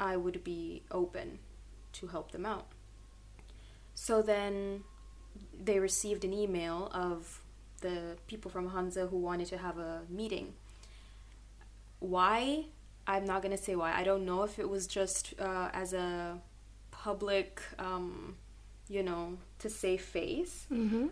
I 0.00 0.16
would 0.16 0.42
be 0.42 0.82
open 0.90 1.38
to 1.92 2.08
help 2.08 2.32
them 2.32 2.44
out. 2.44 2.73
So 3.94 4.22
then 4.22 4.84
they 5.58 5.78
received 5.78 6.24
an 6.24 6.32
email 6.32 6.90
of 6.92 7.40
the 7.80 8.16
people 8.26 8.50
from 8.50 8.70
Hanze 8.70 9.08
who 9.10 9.18
wanted 9.18 9.46
to 9.48 9.58
have 9.58 9.78
a 9.78 10.02
meeting. 10.08 10.54
Why? 12.00 12.66
I'm 13.06 13.24
not 13.24 13.42
going 13.42 13.56
to 13.56 13.62
say 13.62 13.76
why. 13.76 13.92
I 13.94 14.04
don't 14.04 14.24
know 14.24 14.42
if 14.42 14.58
it 14.58 14.68
was 14.68 14.86
just 14.86 15.34
uh, 15.38 15.68
as 15.72 15.92
a 15.92 16.38
public, 16.90 17.60
um, 17.78 18.36
you 18.88 19.02
know, 19.02 19.38
to 19.58 19.68
save 19.68 20.00
face, 20.02 20.66
Mm-hmm. 20.72 21.08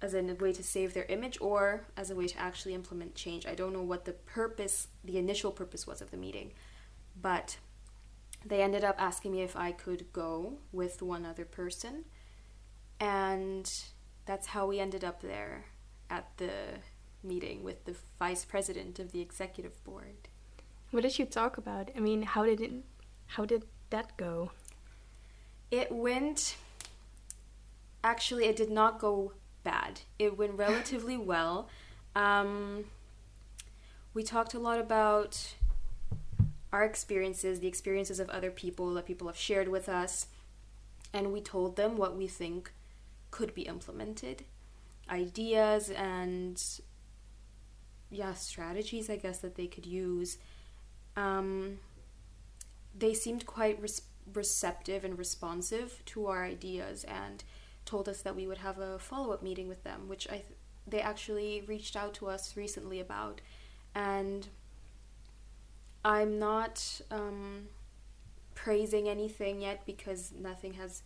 as 0.00 0.14
a 0.14 0.22
way 0.22 0.52
to 0.52 0.62
save 0.62 0.94
their 0.94 1.04
image, 1.04 1.38
or 1.40 1.82
as 1.96 2.10
a 2.10 2.14
way 2.16 2.26
to 2.26 2.38
actually 2.38 2.74
implement 2.74 3.14
change. 3.14 3.46
I 3.46 3.54
don't 3.54 3.72
know 3.72 3.82
what 3.82 4.04
the 4.04 4.12
purpose, 4.12 4.88
the 5.04 5.16
initial 5.18 5.52
purpose 5.52 5.86
was 5.86 6.00
of 6.02 6.10
the 6.10 6.16
meeting, 6.16 6.52
but 7.20 7.56
they 8.44 8.62
ended 8.62 8.84
up 8.84 8.96
asking 8.98 9.32
me 9.32 9.42
if 9.42 9.56
I 9.56 9.72
could 9.72 10.12
go 10.12 10.54
with 10.72 11.02
one 11.02 11.24
other 11.24 11.44
person, 11.44 12.04
and 13.00 13.70
that's 14.26 14.48
how 14.48 14.66
we 14.66 14.78
ended 14.78 15.04
up 15.04 15.20
there 15.22 15.66
at 16.10 16.36
the 16.36 16.52
meeting 17.22 17.62
with 17.62 17.84
the 17.84 17.94
vice 18.18 18.44
president 18.44 18.98
of 18.98 19.12
the 19.12 19.20
executive 19.20 19.82
board. 19.84 20.28
What 20.90 21.02
did 21.02 21.18
you 21.18 21.24
talk 21.24 21.56
about? 21.56 21.90
I 21.96 22.00
mean, 22.00 22.22
how 22.22 22.44
did 22.44 22.60
it, 22.60 22.72
how 23.26 23.44
did 23.44 23.64
that 23.90 24.16
go? 24.16 24.50
It 25.70 25.90
went. 25.90 26.56
Actually, 28.04 28.46
it 28.46 28.56
did 28.56 28.70
not 28.70 28.98
go 28.98 29.32
bad. 29.64 30.00
It 30.18 30.36
went 30.36 30.52
relatively 30.58 31.16
well. 31.16 31.68
Um, 32.14 32.84
we 34.12 34.22
talked 34.22 34.52
a 34.52 34.58
lot 34.58 34.78
about 34.78 35.54
our 36.72 36.84
experiences, 36.84 37.60
the 37.60 37.68
experiences 37.68 38.18
of 38.20 38.30
other 38.30 38.50
people 38.50 38.94
that 38.94 39.06
people 39.06 39.26
have 39.26 39.36
shared 39.36 39.68
with 39.68 39.88
us, 39.88 40.26
and 41.12 41.32
we 41.32 41.40
told 41.40 41.76
them 41.76 41.96
what 41.96 42.16
we 42.16 42.26
think 42.26 42.72
could 43.30 43.54
be 43.54 43.62
implemented. 43.62 44.44
Ideas 45.10 45.90
and 45.90 46.62
yeah 48.10 48.34
strategies 48.34 49.08
i 49.08 49.16
guess 49.16 49.38
that 49.38 49.56
they 49.56 49.66
could 49.66 49.86
use. 49.86 50.38
Um, 51.16 51.78
they 52.94 53.14
seemed 53.14 53.46
quite 53.46 53.80
res- 53.80 54.02
receptive 54.32 55.04
and 55.04 55.18
responsive 55.18 56.02
to 56.06 56.26
our 56.26 56.44
ideas 56.44 57.04
and 57.04 57.42
told 57.84 58.08
us 58.08 58.22
that 58.22 58.36
we 58.36 58.46
would 58.46 58.58
have 58.58 58.78
a 58.78 58.98
follow-up 58.98 59.42
meeting 59.42 59.66
with 59.68 59.82
them 59.82 60.08
which 60.08 60.28
i 60.28 60.36
th- 60.36 60.44
they 60.86 61.00
actually 61.00 61.62
reached 61.66 61.96
out 61.96 62.14
to 62.14 62.28
us 62.28 62.56
recently 62.56 63.00
about. 63.00 63.40
And 63.94 64.48
i'm 66.04 66.38
not 66.38 67.00
um, 67.10 67.68
praising 68.54 69.08
anything 69.08 69.60
yet 69.60 69.84
because 69.86 70.32
nothing 70.32 70.74
has 70.74 71.02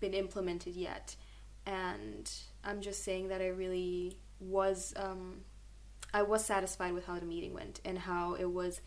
been 0.00 0.14
implemented 0.14 0.74
yet 0.76 1.16
and 1.66 2.30
i'm 2.64 2.80
just 2.80 3.02
saying 3.04 3.28
that 3.28 3.40
i 3.40 3.48
really 3.48 4.18
was 4.40 4.94
um, 4.96 5.38
i 6.12 6.22
was 6.22 6.44
satisfied 6.44 6.92
with 6.92 7.06
how 7.06 7.18
the 7.18 7.26
meeting 7.26 7.52
went 7.54 7.80
and 7.84 7.98
how 7.98 8.34
it 8.34 8.50
was 8.50 8.80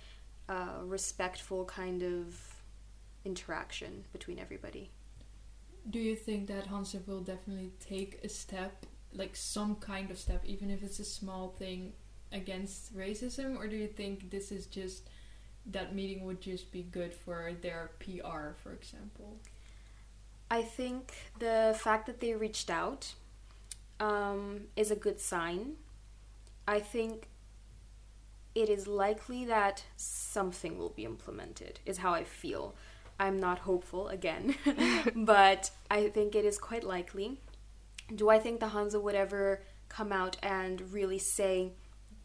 a 0.47 0.83
respectful 0.85 1.65
kind 1.65 2.01
of 2.03 2.63
interaction 3.25 4.05
between 4.11 4.39
everybody 4.39 4.91
Do 5.89 5.99
you 5.99 6.15
think 6.15 6.47
that 6.47 6.67
Hanze 6.67 7.05
will 7.07 7.21
definitely 7.21 7.71
take 7.79 8.19
a 8.23 8.29
step, 8.29 8.85
like 9.13 9.35
some 9.35 9.75
kind 9.77 10.11
of 10.11 10.17
step, 10.19 10.43
even 10.45 10.69
if 10.69 10.83
it's 10.83 10.99
a 10.99 11.05
small 11.05 11.49
thing, 11.49 11.93
against 12.31 12.95
racism? 12.95 13.57
Or 13.57 13.67
do 13.67 13.75
you 13.75 13.87
think 13.87 14.29
this 14.29 14.51
is 14.51 14.67
just 14.67 15.09
that 15.71 15.95
meeting 15.95 16.25
would 16.25 16.41
just 16.41 16.71
be 16.71 16.83
good 16.83 17.13
for 17.13 17.51
their 17.61 17.91
PR, 17.99 18.55
for 18.61 18.73
example? 18.73 19.37
I 20.51 20.63
think 20.63 21.13
the 21.39 21.77
fact 21.79 22.07
that 22.07 22.19
they 22.19 22.33
reached 22.33 22.69
out 22.69 23.13
um, 23.99 24.61
is 24.75 24.89
a 24.91 24.95
good 24.95 25.19
sign. 25.19 25.75
I 26.67 26.79
think 26.79 27.27
it 28.55 28.69
is 28.69 28.87
likely 28.87 29.45
that 29.45 29.83
something 29.95 30.77
will 30.77 30.89
be 30.89 31.05
implemented, 31.05 31.79
is 31.85 31.99
how 31.99 32.13
I 32.13 32.23
feel. 32.23 32.75
I'm 33.19 33.39
not 33.39 33.59
hopeful 33.59 34.07
again, 34.07 34.55
but 35.15 35.71
I 35.91 36.09
think 36.09 36.35
it 36.35 36.45
is 36.45 36.57
quite 36.57 36.83
likely. 36.83 37.39
Do 38.13 38.29
I 38.29 38.39
think 38.39 38.59
the 38.59 38.67
Hanze 38.67 38.99
would 38.99 39.15
ever 39.15 39.61
come 39.87 40.11
out 40.11 40.37
and 40.41 40.91
really 40.93 41.19
say 41.19 41.73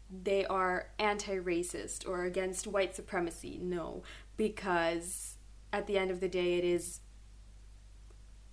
they 0.09 0.45
are 0.45 0.89
anti 0.99 1.37
racist 1.37 2.07
or 2.07 2.23
against 2.23 2.67
white 2.67 2.95
supremacy? 2.95 3.59
No, 3.61 4.03
because 4.37 5.35
at 5.73 5.87
the 5.87 5.97
end 5.97 6.11
of 6.11 6.19
the 6.19 6.29
day, 6.29 6.55
it 6.55 6.63
is 6.63 7.01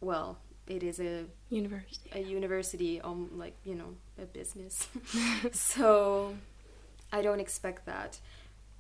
well, 0.01 0.39
it 0.67 0.83
is 0.83 1.01
a 1.01 1.25
University. 1.49 2.11
a 2.13 2.21
university, 2.21 3.01
um, 3.01 3.31
like 3.37 3.57
you 3.65 3.75
know, 3.75 3.95
a 4.21 4.27
business. 4.27 4.89
so 5.53 6.35
I 7.13 7.23
don't 7.23 7.41
expect 7.41 7.87
that. 7.87 8.19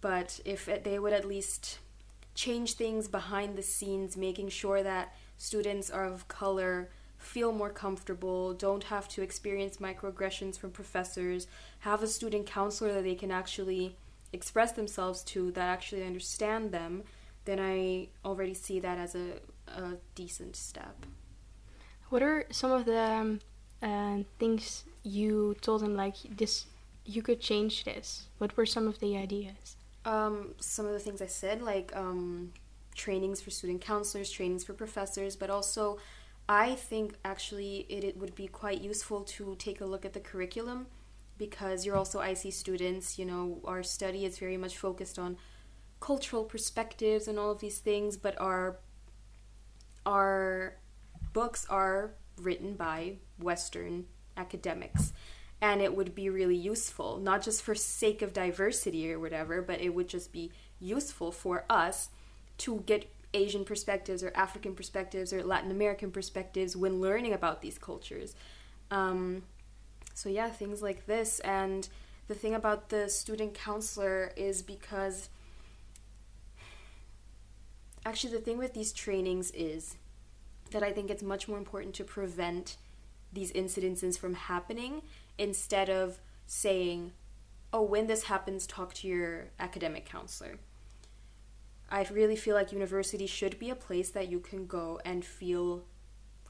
But 0.01 0.41
if 0.45 0.69
they 0.83 0.99
would 0.99 1.13
at 1.13 1.25
least 1.25 1.79
change 2.35 2.75
things 2.75 3.09
behind 3.09 3.57
the 3.57 3.63
scenes, 3.63 4.17
making 4.17 4.49
sure 4.49 4.83
that 4.83 5.15
students 5.37 5.91
are 5.91 6.05
of 6.05 6.29
color 6.29 6.91
feel 7.23 7.53
more 7.53 7.71
comfortable, 7.71 8.53
don't 8.55 8.85
have 8.85 9.09
to 9.09 9.23
experience 9.23 9.77
microaggressions 9.79 10.59
from 10.59 10.71
professors, 10.71 11.47
have 11.81 12.03
a 12.03 12.07
student 12.07 12.47
counselor 12.47 12.93
that 12.93 13.05
they 13.05 13.15
can 13.15 13.31
actually 13.31 13.97
express 14.33 14.73
themselves 14.73 15.23
to 15.23 15.51
that 15.53 15.69
actually 15.69 16.05
understand 16.05 16.73
them, 16.73 17.03
then 17.45 17.61
I 17.61 18.09
already 18.25 18.55
see 18.55 18.81
that 18.81 18.99
as 18.99 19.15
a, 19.15 19.41
a 19.69 19.97
decent 20.15 20.57
step. 20.57 21.07
What 22.09 22.23
are 22.23 22.45
some 22.51 22.73
of 22.73 22.85
the 22.85 23.01
um, 23.01 23.41
uh, 23.83 24.19
things 24.39 24.85
you 25.03 25.57
told 25.61 25.83
him 25.83 25.97
like 25.97 26.17
this? 26.37 26.67
You 27.05 27.23
could 27.23 27.41
change 27.41 27.85
this. 27.85 28.27
What 28.39 28.57
were 28.57 28.67
some 28.67 28.87
of 28.87 29.01
the 29.01 29.17
ideas? 29.17 29.77
Um, 30.05 30.55
some 30.61 30.87
of 30.87 30.93
the 30.93 30.99
things 30.99 31.23
I 31.23 31.27
said, 31.27 31.63
like 31.63 31.93
um, 31.97 32.53
trainings 32.95 33.41
for 33.41 33.51
student 33.51 33.81
counselors, 33.81 34.31
trainings 34.31 34.65
for 34.65 34.73
professors, 34.73 35.37
but 35.37 35.51
also 35.51 35.99
I 36.49 36.75
think 36.75 37.15
actually 37.25 37.87
it, 37.89 38.05
it 38.05 38.19
would 38.19 38.35
be 38.35 38.47
quite 38.47 38.81
useful 38.81 39.23
to 39.23 39.55
take 39.57 39.81
a 39.81 39.87
look 39.87 40.05
at 40.05 40.13
the 40.13 40.21
curriculum 40.21 40.87
because 41.39 41.87
you're 41.87 41.97
also 41.97 42.21
IC 42.21 42.53
students. 42.53 43.19
You 43.19 43.25
know, 43.25 43.61
our 43.65 43.83
study 43.83 44.25
is 44.25 44.39
very 44.39 44.57
much 44.57 44.77
focused 44.77 45.19
on 45.19 45.37
cultural 46.01 46.45
perspectives 46.45 47.29
and 47.29 47.39
all 47.39 47.51
of 47.51 47.61
these 47.61 47.79
things, 47.79 48.17
but 48.17 48.39
our 48.41 48.79
our 50.05 50.77
books 51.33 51.65
are 51.71 52.15
written 52.37 52.75
by 52.75 53.17
Western 53.39 54.07
academics. 54.37 55.13
And 55.61 55.81
it 55.81 55.95
would 55.95 56.13
be 56.13 56.29
really 56.29 56.57
useful, 56.57 57.19
not 57.19 57.43
just 57.43 57.63
for 57.63 57.77
sake 57.77 58.21
of 58.21 58.33
diversity 58.33 59.13
or 59.13 59.21
whatever, 59.21 59.63
but 59.63 59.81
it 59.81 59.95
would 59.95 60.09
just 60.09 60.33
be 60.33 60.51
useful 60.81 61.31
for 61.31 61.65
us 61.71 62.09
to 62.59 62.83
get 62.85 63.09
Asian 63.35 63.65
perspectives 63.65 64.23
or 64.23 64.33
African 64.35 64.75
perspectives 64.75 65.33
or 65.33 65.43
Latin 65.43 65.71
American 65.71 66.11
perspectives 66.11 66.77
when 66.77 67.01
learning 67.01 67.33
about 67.33 67.63
these 67.63 67.79
cultures. 67.79 68.35
Um, 68.91 69.43
so, 70.15 70.29
yeah, 70.29 70.51
things 70.51 70.83
like 70.83 71.07
this. 71.07 71.41
And 71.41 71.89
the 72.29 72.35
thing 72.35 72.55
about 72.55 72.91
the 72.91 73.09
student 73.09 73.55
counselor 73.55 74.33
is 74.37 74.63
because 74.63 75.29
actually, 78.05 78.33
the 78.33 78.41
thing 78.41 78.59
with 78.59 78.75
these 78.75 78.93
trainings 78.93 79.51
is 79.53 79.97
that 80.71 80.83
I 80.83 80.93
think 80.93 81.11
it's 81.11 81.23
much 81.23 81.49
more 81.49 81.59
important 81.59 81.95
to 81.97 82.05
prevent 82.05 82.77
these 83.33 83.53
incidences 83.53 84.19
from 84.19 84.35
happening 84.35 85.03
instead 85.39 85.89
of 85.89 86.19
saying, 86.47 87.13
oh, 87.73 87.83
when 87.83 88.07
this 88.07 88.25
happens, 88.25 88.67
talk 88.67 88.93
to 88.95 89.09
your 89.09 89.51
academic 89.59 90.05
counselor. 90.05 90.59
I 91.93 92.07
really 92.11 92.37
feel 92.37 92.55
like 92.55 92.73
university 92.73 93.27
should 93.27 93.59
be 93.59 93.69
a 93.69 93.75
place 93.75 94.09
that 94.11 94.29
you 94.29 94.41
can 94.41 94.67
go 94.67 94.99
and 95.05 95.23
feel 95.23 95.85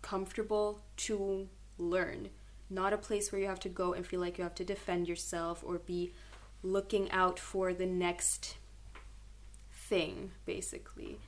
comfortable 0.01 0.83
to 0.99 1.49
learn, 1.77 2.29
not 2.71 2.93
a 2.93 2.97
place 2.97 3.33
where 3.33 3.41
you 3.41 3.49
have 3.49 3.59
to 3.61 3.69
go 3.69 3.93
and 3.93 4.07
feel 4.07 4.21
like 4.21 4.39
you 4.39 4.45
have 4.45 4.55
to 4.55 4.65
defend 4.65 5.09
yourself 5.09 5.65
or 5.67 5.79
be 5.79 6.13
looking 6.63 7.11
out 7.11 7.41
for 7.41 7.75
the 7.75 7.87
next 7.87 8.57
thing, 9.73 10.31
basically. 10.47 11.19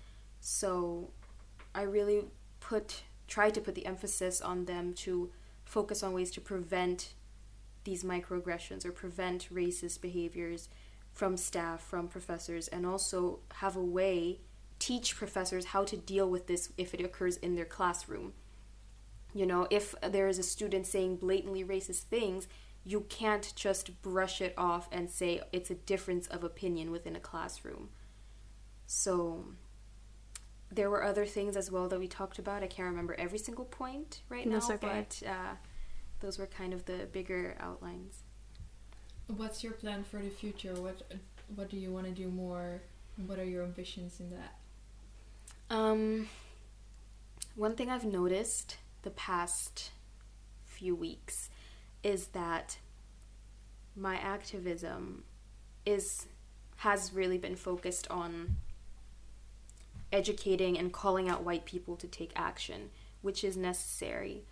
So 0.40 1.10
I 1.74 1.82
really 1.82 2.26
put 2.60 3.02
try 3.26 3.50
to 3.50 3.60
put 3.60 3.74
the 3.74 3.86
emphasis 3.86 4.40
on 4.40 4.66
them 4.66 4.92
to 4.92 5.32
focus 5.64 6.04
on 6.04 6.12
ways 6.12 6.30
to 6.30 6.40
prevent 6.40 7.14
these 7.82 8.04
microaggressions 8.04 8.84
or 8.84 8.92
prevent 8.92 9.48
racist 9.52 10.00
behaviors 10.00 10.68
from 11.14 11.36
staff, 11.36 11.80
from 11.80 12.08
professors, 12.08 12.68
and 12.68 12.84
also 12.84 13.38
have 13.54 13.76
a 13.76 13.82
way 13.82 14.40
teach 14.80 15.16
professors 15.16 15.66
how 15.66 15.84
to 15.84 15.96
deal 15.96 16.28
with 16.28 16.48
this 16.48 16.72
if 16.76 16.92
it 16.92 17.00
occurs 17.00 17.36
in 17.38 17.54
their 17.54 17.64
classroom. 17.64 18.34
You 19.32 19.46
know, 19.46 19.66
if 19.70 19.94
there 20.02 20.28
is 20.28 20.38
a 20.38 20.42
student 20.42 20.86
saying 20.86 21.16
blatantly 21.16 21.64
racist 21.64 22.02
things, 22.02 22.48
you 22.84 23.00
can't 23.08 23.52
just 23.56 24.02
brush 24.02 24.40
it 24.40 24.52
off 24.58 24.88
and 24.92 25.08
say 25.08 25.40
it's 25.52 25.70
a 25.70 25.74
difference 25.74 26.26
of 26.26 26.44
opinion 26.44 26.90
within 26.90 27.16
a 27.16 27.20
classroom. 27.20 27.88
So, 28.86 29.44
there 30.70 30.90
were 30.90 31.02
other 31.02 31.24
things 31.24 31.56
as 31.56 31.70
well 31.70 31.88
that 31.88 31.98
we 31.98 32.08
talked 32.08 32.38
about. 32.38 32.62
I 32.62 32.66
can't 32.66 32.88
remember 32.88 33.14
every 33.14 33.38
single 33.38 33.64
point 33.64 34.20
right 34.28 34.46
now, 34.46 34.58
okay. 34.58 34.76
but 34.80 35.22
uh, 35.26 35.54
those 36.20 36.38
were 36.38 36.46
kind 36.46 36.74
of 36.74 36.84
the 36.84 37.08
bigger 37.10 37.56
outlines. 37.60 38.23
What's 39.26 39.64
your 39.64 39.72
plan 39.72 40.04
for 40.04 40.18
the 40.18 40.28
future? 40.28 40.74
What 40.74 41.02
what 41.54 41.70
do 41.70 41.76
you 41.76 41.90
want 41.90 42.06
to 42.06 42.12
do 42.12 42.28
more? 42.28 42.82
What 43.26 43.38
are 43.38 43.44
your 43.44 43.62
ambitions 43.62 44.20
in 44.20 44.30
that? 44.30 45.74
Um, 45.74 46.28
one 47.54 47.74
thing 47.74 47.90
I've 47.90 48.04
noticed 48.04 48.78
the 49.02 49.10
past 49.10 49.90
few 50.64 50.94
weeks 50.94 51.48
is 52.02 52.28
that 52.28 52.78
my 53.96 54.16
activism 54.16 55.24
is 55.86 56.26
has 56.78 57.12
really 57.14 57.38
been 57.38 57.56
focused 57.56 58.10
on 58.10 58.56
educating 60.12 60.78
and 60.78 60.92
calling 60.92 61.28
out 61.28 61.44
white 61.44 61.64
people 61.64 61.96
to 61.96 62.06
take 62.06 62.32
action, 62.36 62.90
which 63.22 63.42
is 63.42 63.56
necessary. 63.56 64.44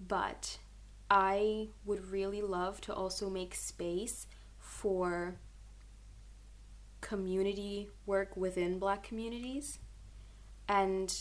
But 0.00 0.58
I 1.10 1.68
would 1.84 2.10
really 2.10 2.42
love 2.42 2.80
to 2.82 2.94
also 2.94 3.28
make 3.28 3.54
space 3.54 4.26
for 4.58 5.36
community 7.00 7.88
work 8.06 8.36
within 8.36 8.78
black 8.78 9.02
communities. 9.02 9.78
And 10.68 11.14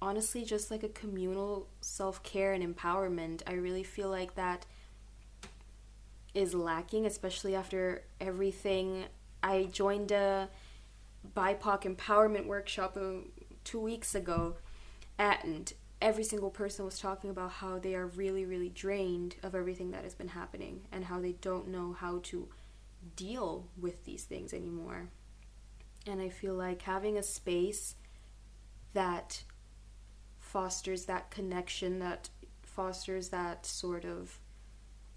honestly 0.00 0.44
just 0.44 0.68
like 0.68 0.82
a 0.82 0.88
communal 0.88 1.68
self-care 1.80 2.52
and 2.52 2.76
empowerment 2.76 3.40
i 3.46 3.52
really 3.52 3.84
feel 3.84 4.08
like 4.08 4.34
that 4.34 4.66
is 6.34 6.54
lacking 6.54 7.06
especially 7.06 7.54
after 7.54 8.02
everything. 8.20 9.04
I 9.42 9.64
joined 9.64 10.12
a 10.12 10.48
bipoc 11.36 11.82
empowerment 11.82 12.46
workshop 12.46 12.96
uh, 12.96 13.28
two 13.64 13.80
weeks 13.80 14.14
ago 14.14 14.56
and 15.18 15.72
every 16.02 16.24
single 16.24 16.50
person 16.50 16.84
was 16.84 16.98
talking 16.98 17.30
about 17.30 17.50
how 17.50 17.78
they 17.78 17.94
are 17.94 18.06
really 18.06 18.44
really 18.44 18.68
drained 18.68 19.36
of 19.42 19.54
everything 19.54 19.90
that 19.92 20.04
has 20.04 20.14
been 20.14 20.28
happening 20.28 20.82
and 20.92 21.04
how 21.04 21.20
they 21.20 21.32
don't 21.40 21.68
know 21.68 21.92
how 21.92 22.20
to 22.22 22.48
deal 23.16 23.68
with 23.80 24.04
these 24.04 24.24
things 24.24 24.52
anymore 24.52 25.08
and 26.06 26.20
I 26.20 26.28
feel 26.28 26.54
like 26.54 26.82
having 26.82 27.16
a 27.16 27.22
space 27.22 27.94
that 28.92 29.44
fosters 30.38 31.06
that 31.06 31.30
connection, 31.30 31.98
that 32.00 32.28
fosters 32.62 33.28
that 33.28 33.64
sort 33.64 34.04
of 34.04 34.40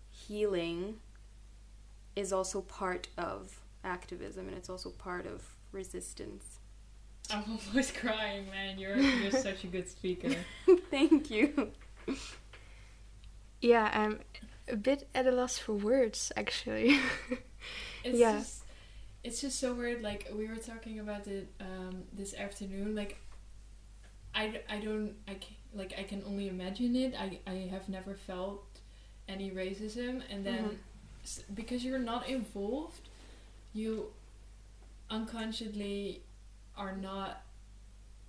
healing, 0.09 0.97
is 2.15 2.31
also 2.31 2.61
part 2.61 3.07
of 3.17 3.61
activism 3.83 4.47
and 4.47 4.55
it's 4.55 4.69
also 4.69 4.89
part 4.89 5.25
of 5.25 5.55
resistance. 5.71 6.59
I'm 7.31 7.43
almost 7.49 7.95
crying, 8.01 8.49
man. 8.51 8.77
You're 8.79 8.97
you're 8.97 9.31
such 9.49 9.63
a 9.63 9.67
good 9.67 9.89
speaker. 9.89 10.29
Thank 10.91 11.29
you. 11.31 11.71
Yeah, 13.61 13.89
I'm 13.93 14.19
a 14.67 14.75
bit 14.75 15.07
at 15.15 15.25
a 15.27 15.31
loss 15.31 15.57
for 15.57 15.73
words 15.73 16.31
actually. 16.35 16.99
It's 18.03 18.19
Yeah. 18.19 18.37
just 18.39 18.63
it's 19.23 19.41
just 19.41 19.59
so 19.59 19.73
weird. 19.73 20.01
Like 20.03 20.29
we 20.33 20.47
were 20.47 20.55
talking 20.57 20.99
about 20.99 21.27
it 21.27 21.47
um, 21.59 22.03
this 22.13 22.33
afternoon. 22.35 22.95
Like 22.95 23.17
I, 24.35 24.61
I 24.69 24.79
don't 24.79 25.13
I 25.27 25.35
can, 25.35 25.55
like 25.73 25.93
I 25.97 26.03
can 26.03 26.21
only 26.27 26.47
imagine 26.47 26.95
it. 26.95 27.15
I 27.17 27.39
I 27.47 27.67
have 27.71 27.89
never 27.89 28.13
felt 28.15 28.63
any 29.27 29.49
racism, 29.49 30.21
and 30.29 30.45
then 30.45 30.63
Mhm. 31.25 31.55
because 31.55 31.83
you're 31.83 31.97
not 32.13 32.29
involved, 32.29 33.09
you 33.73 34.11
unconsciously 35.09 36.21
are 36.77 36.95
not 36.95 37.41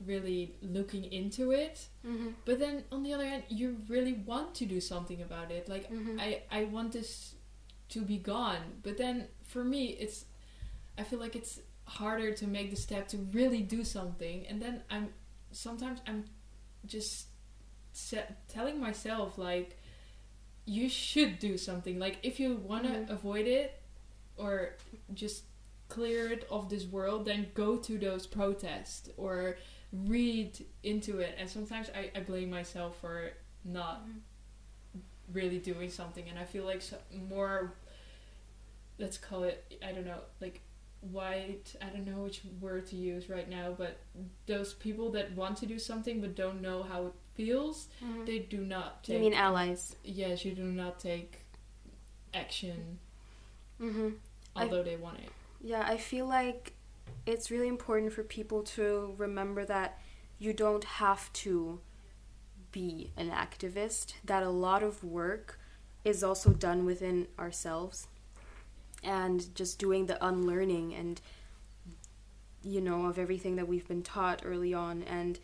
really 0.04 0.54
looking 0.60 1.04
into 1.04 1.52
it. 1.52 1.88
Mm-hmm. 2.06 2.28
But 2.44 2.58
then 2.58 2.84
on 2.92 3.02
the 3.02 3.14
other 3.14 3.26
hand, 3.26 3.44
you 3.48 3.78
really 3.88 4.12
want 4.12 4.54
to 4.56 4.66
do 4.66 4.80
something 4.80 5.22
about 5.22 5.50
it. 5.50 5.68
Like 5.68 5.90
Mhm. 5.90 6.20
I 6.20 6.42
I 6.50 6.64
want 6.64 6.92
this 6.92 7.34
to 7.90 8.02
be 8.02 8.18
gone. 8.18 8.80
But 8.82 8.98
then 8.98 9.28
for 9.44 9.64
me, 9.64 9.86
it's 9.98 10.26
I 10.98 11.04
feel 11.04 11.18
like 11.18 11.34
it's 11.36 11.60
harder 11.84 12.32
to 12.34 12.46
make 12.46 12.70
the 12.70 12.76
step 12.76 13.08
to 13.08 13.16
really 13.32 13.62
do 13.62 13.84
something. 13.84 14.46
And 14.48 14.60
then 14.60 14.82
I'm 14.90 15.12
sometimes 15.52 16.00
I'm 16.06 16.24
just 16.84 17.28
se- 17.92 18.34
telling 18.48 18.78
myself 18.80 19.38
like 19.38 19.78
you 20.66 20.88
should 20.88 21.38
do 21.38 21.56
something. 21.56 21.98
Like 21.98 22.18
if 22.22 22.38
you 22.40 22.56
want 22.56 22.84
to 22.84 22.90
Mhm. 22.90 23.10
avoid 23.10 23.46
it 23.46 23.80
or 24.36 24.74
just 25.14 25.44
clear 25.88 26.30
it 26.32 26.46
of 26.50 26.68
this 26.68 26.84
world, 26.84 27.24
then 27.24 27.46
go 27.54 27.76
to 27.76 27.98
those 27.98 28.26
protests 28.26 29.08
or 29.16 29.56
read 29.92 30.58
into 30.82 31.18
it. 31.20 31.34
And 31.38 31.48
sometimes 31.48 31.90
I, 31.94 32.10
I 32.16 32.20
blame 32.20 32.50
myself 32.50 32.98
for 33.00 33.30
not 33.64 34.02
really 35.32 35.58
doing 35.58 35.90
something. 35.90 36.28
And 36.28 36.38
I 36.38 36.44
feel 36.44 36.64
like 36.64 36.82
so, 36.82 36.96
more 37.28 37.74
let's 38.98 39.18
call 39.18 39.42
it 39.44 39.76
I 39.86 39.92
don't 39.92 40.06
know 40.06 40.20
like 40.40 40.62
white 41.02 41.74
I 41.82 41.86
don't 41.90 42.06
know 42.06 42.22
which 42.22 42.40
word 42.62 42.86
to 42.86 42.96
use 42.96 43.28
right 43.28 43.48
now 43.48 43.74
but 43.76 43.98
those 44.46 44.72
people 44.72 45.10
that 45.12 45.36
want 45.36 45.58
to 45.58 45.66
do 45.66 45.78
something 45.78 46.20
but 46.22 46.34
don't 46.34 46.62
know 46.62 46.82
how 46.82 47.06
it 47.08 47.12
feels 47.34 47.88
they 48.24 48.38
do 48.38 48.58
not 48.62 49.04
take 49.04 49.16
You 49.16 49.20
mean 49.20 49.34
allies? 49.34 49.96
yes 50.02 50.46
you 50.46 50.52
do 50.52 50.64
not 50.64 50.98
take 50.98 51.40
action 52.32 52.98
Mm-hmm. 53.80 54.08
I- 54.56 54.62
although 54.62 54.82
they 54.82 54.96
want 54.96 55.18
it 55.18 55.28
Yeah, 55.60 55.84
I 55.86 55.96
feel 55.96 56.26
like 56.26 56.74
it's 57.24 57.50
really 57.50 57.68
important 57.68 58.12
for 58.12 58.22
people 58.22 58.62
to 58.62 59.14
remember 59.18 59.64
that 59.64 59.98
you 60.38 60.52
don't 60.52 60.84
have 60.84 61.32
to 61.32 61.80
be 62.70 63.10
an 63.16 63.30
activist, 63.30 64.14
that 64.24 64.42
a 64.42 64.50
lot 64.50 64.82
of 64.82 65.02
work 65.02 65.58
is 66.04 66.22
also 66.22 66.50
done 66.50 66.84
within 66.84 67.26
ourselves 67.38 68.06
and 69.02 69.54
just 69.54 69.78
doing 69.78 70.06
the 70.06 70.24
unlearning 70.24 70.94
and 70.94 71.20
you 72.62 72.80
know 72.80 73.06
of 73.06 73.18
everything 73.18 73.56
that 73.56 73.68
we've 73.68 73.86
been 73.88 74.02
taught 74.02 74.42
early 74.44 74.74
on. 74.74 75.02
And 75.02 75.38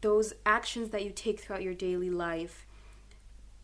those 0.00 0.32
actions 0.44 0.90
that 0.90 1.04
you 1.04 1.10
take 1.10 1.40
throughout 1.40 1.62
your 1.62 1.74
daily 1.74 2.10
life 2.10 2.66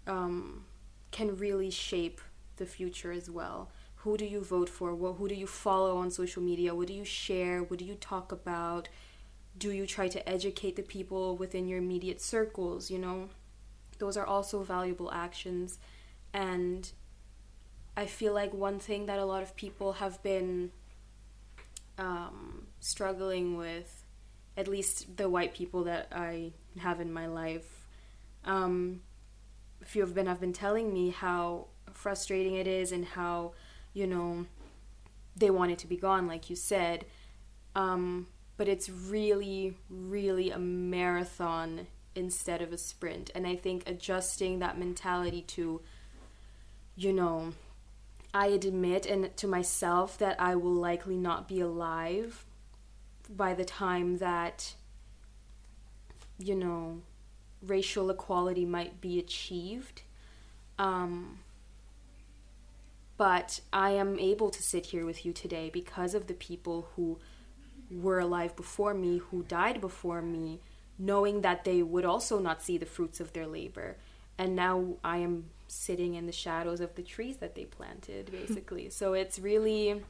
um, 0.06 0.64
can 1.10 1.36
really 1.36 1.70
shape 1.70 2.20
the 2.56 2.66
future 2.66 3.12
as 3.12 3.28
well 3.30 3.68
who 4.04 4.16
do 4.16 4.24
you 4.24 4.42
vote 4.42 4.68
for? 4.68 4.94
What 4.94 5.16
who 5.16 5.28
do 5.28 5.34
you 5.34 5.46
follow 5.46 5.96
on 5.96 6.10
social 6.10 6.42
media? 6.42 6.74
What 6.74 6.88
do 6.88 6.94
you 6.94 7.04
share? 7.04 7.62
What 7.62 7.78
do 7.78 7.84
you 7.84 7.94
talk 7.94 8.32
about? 8.32 8.88
Do 9.58 9.70
you 9.70 9.86
try 9.86 10.08
to 10.08 10.28
educate 10.28 10.76
the 10.76 10.82
people 10.82 11.36
within 11.36 11.68
your 11.68 11.78
immediate 11.78 12.20
circles 12.20 12.90
you 12.90 12.98
know? 12.98 13.28
Those 13.98 14.16
are 14.16 14.26
also 14.26 14.62
valuable 14.62 15.10
actions. 15.12 15.78
And 16.32 16.90
i 17.96 18.06
feel 18.06 18.32
like 18.32 18.52
one 18.52 18.78
thing 18.78 19.06
that 19.06 19.18
a 19.18 19.24
lot 19.24 19.42
of 19.42 19.54
people 19.56 19.94
have 19.94 20.22
been 20.22 20.70
um, 21.98 22.66
struggling 22.80 23.56
with 23.56 24.04
at 24.56 24.68
least 24.68 25.16
the 25.16 25.28
white 25.28 25.54
people 25.54 25.84
that 25.84 26.08
i 26.12 26.52
have 26.78 27.00
in 27.00 27.12
my 27.12 27.26
life 27.26 27.86
um, 28.44 29.00
a 29.80 29.84
few 29.84 30.02
of 30.02 30.14
them 30.14 30.26
have 30.26 30.40
been 30.40 30.52
telling 30.52 30.92
me 30.92 31.10
how 31.10 31.66
frustrating 31.92 32.54
it 32.54 32.66
is 32.66 32.92
and 32.92 33.04
how 33.04 33.52
you 33.94 34.06
know 34.06 34.44
they 35.36 35.50
want 35.50 35.72
it 35.72 35.78
to 35.78 35.86
be 35.86 35.96
gone 35.96 36.26
like 36.26 36.50
you 36.50 36.56
said. 36.56 37.06
Um, 37.74 38.28
but 38.56 38.68
it's 38.68 38.88
really 38.88 39.76
really 39.88 40.50
a 40.50 40.58
marathon 40.58 41.86
instead 42.14 42.60
of 42.60 42.72
a 42.72 42.78
sprint. 42.78 43.30
And 43.34 43.46
i 43.46 43.56
think 43.56 43.88
adjusting 43.88 44.58
that 44.58 44.78
mentality 44.78 45.42
to 45.42 45.80
you 46.96 47.12
know 47.12 47.52
i 48.32 48.46
admit 48.46 49.06
and 49.06 49.36
to 49.36 49.48
myself 49.48 50.16
that 50.18 50.40
i 50.40 50.54
will 50.54 50.74
likely 50.74 51.16
not 51.16 51.48
be 51.48 51.60
alive 51.60 52.44
by 53.28 53.54
the 53.54 53.64
time 53.64 54.18
that 54.18 54.74
you 56.38 56.54
know 56.54 57.00
racial 57.66 58.10
equality 58.10 58.64
might 58.64 59.00
be 59.00 59.18
achieved. 59.18 60.02
Um, 60.78 61.38
but 63.16 63.60
I 63.72 63.90
am 63.90 64.18
able 64.18 64.50
to 64.50 64.62
sit 64.62 64.86
here 64.86 65.04
with 65.04 65.24
you 65.24 65.32
today 65.32 65.70
because 65.72 66.14
of 66.14 66.26
the 66.26 66.34
people 66.34 66.88
who 66.96 67.18
were 67.90 68.18
alive 68.18 68.56
before 68.56 68.94
me, 68.94 69.18
who 69.18 69.44
died 69.44 69.80
before 69.80 70.22
me, 70.22 70.60
knowing 70.98 71.42
that 71.42 71.64
they 71.64 71.82
would 71.82 72.04
also 72.04 72.38
not 72.38 72.62
see 72.62 72.78
the 72.78 72.86
fruits 72.86 73.20
of 73.20 73.32
their 73.32 73.46
labor. 73.46 73.96
And 74.36 74.56
now 74.56 74.96
I 75.04 75.18
am 75.18 75.50
sitting 75.68 76.14
in 76.14 76.26
the 76.26 76.32
shadows 76.32 76.80
of 76.80 76.94
the 76.96 77.02
trees 77.02 77.36
that 77.38 77.54
they 77.54 77.64
planted, 77.64 78.30
basically. 78.32 78.90
so 78.90 79.12
it's 79.12 79.38
really, 79.38 80.02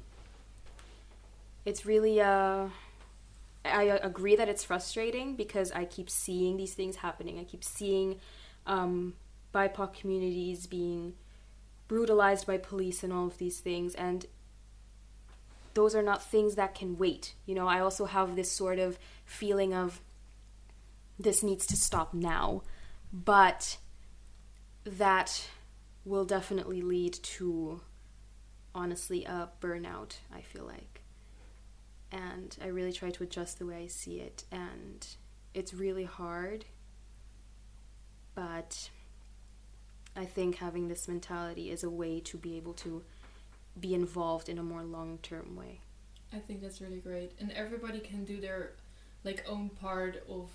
it's 1.64 1.84
really, 1.84 2.20
uh, 2.20 2.68
I 3.64 3.82
agree 4.02 4.36
that 4.36 4.48
it's 4.48 4.64
frustrating 4.64 5.36
because 5.36 5.72
I 5.72 5.84
keep 5.84 6.08
seeing 6.10 6.56
these 6.56 6.74
things 6.74 6.96
happening. 6.96 7.38
I 7.38 7.44
keep 7.44 7.64
seeing 7.64 8.20
um, 8.66 9.14
BIPOC 9.54 9.94
communities 9.94 10.66
being 10.66 11.14
brutalized 11.94 12.44
by 12.44 12.58
police 12.58 13.04
and 13.04 13.12
all 13.12 13.28
of 13.28 13.38
these 13.38 13.60
things 13.60 13.94
and 13.94 14.26
those 15.74 15.94
are 15.94 16.02
not 16.02 16.24
things 16.24 16.56
that 16.56 16.74
can 16.74 16.98
wait. 16.98 17.34
You 17.46 17.54
know 17.54 17.68
i 17.68 17.78
also 17.78 18.06
have 18.06 18.34
this 18.34 18.50
sort 18.50 18.80
of 18.80 18.98
feeling 19.24 19.72
of 19.72 20.00
this 21.20 21.44
needs 21.44 21.64
to 21.66 21.76
stop 21.76 22.12
now. 22.12 22.62
But 23.12 23.78
that 24.84 25.48
will 26.04 26.24
definitely 26.24 26.82
lead 26.82 27.14
to 27.36 27.80
honestly 28.74 29.24
a 29.24 29.50
burnout 29.60 30.16
i 30.34 30.40
feel 30.40 30.64
like. 30.64 31.02
And 32.10 32.58
i 32.60 32.66
really 32.66 32.92
try 32.92 33.10
to 33.10 33.22
adjust 33.22 33.60
the 33.60 33.66
way 33.66 33.84
i 33.84 33.86
see 33.86 34.18
it 34.18 34.42
and 34.50 35.06
it's 35.54 35.72
really 35.72 36.08
hard 36.20 36.64
but 38.34 38.90
I 40.16 40.24
think 40.24 40.56
having 40.56 40.88
this 40.88 41.08
mentality 41.08 41.70
is 41.70 41.82
a 41.82 41.90
way 41.90 42.20
to 42.20 42.36
be 42.36 42.56
able 42.56 42.74
to 42.74 43.02
be 43.78 43.94
involved 43.94 44.48
in 44.48 44.58
a 44.58 44.62
more 44.62 44.82
long 44.82 45.18
term 45.22 45.56
way. 45.56 45.80
I 46.32 46.38
think 46.38 46.62
that's 46.62 46.80
really 46.80 46.98
great, 46.98 47.32
and 47.40 47.50
everybody 47.52 48.00
can 48.00 48.24
do 48.24 48.40
their 48.40 48.72
like 49.24 49.44
own 49.48 49.70
part 49.70 50.22
of 50.28 50.50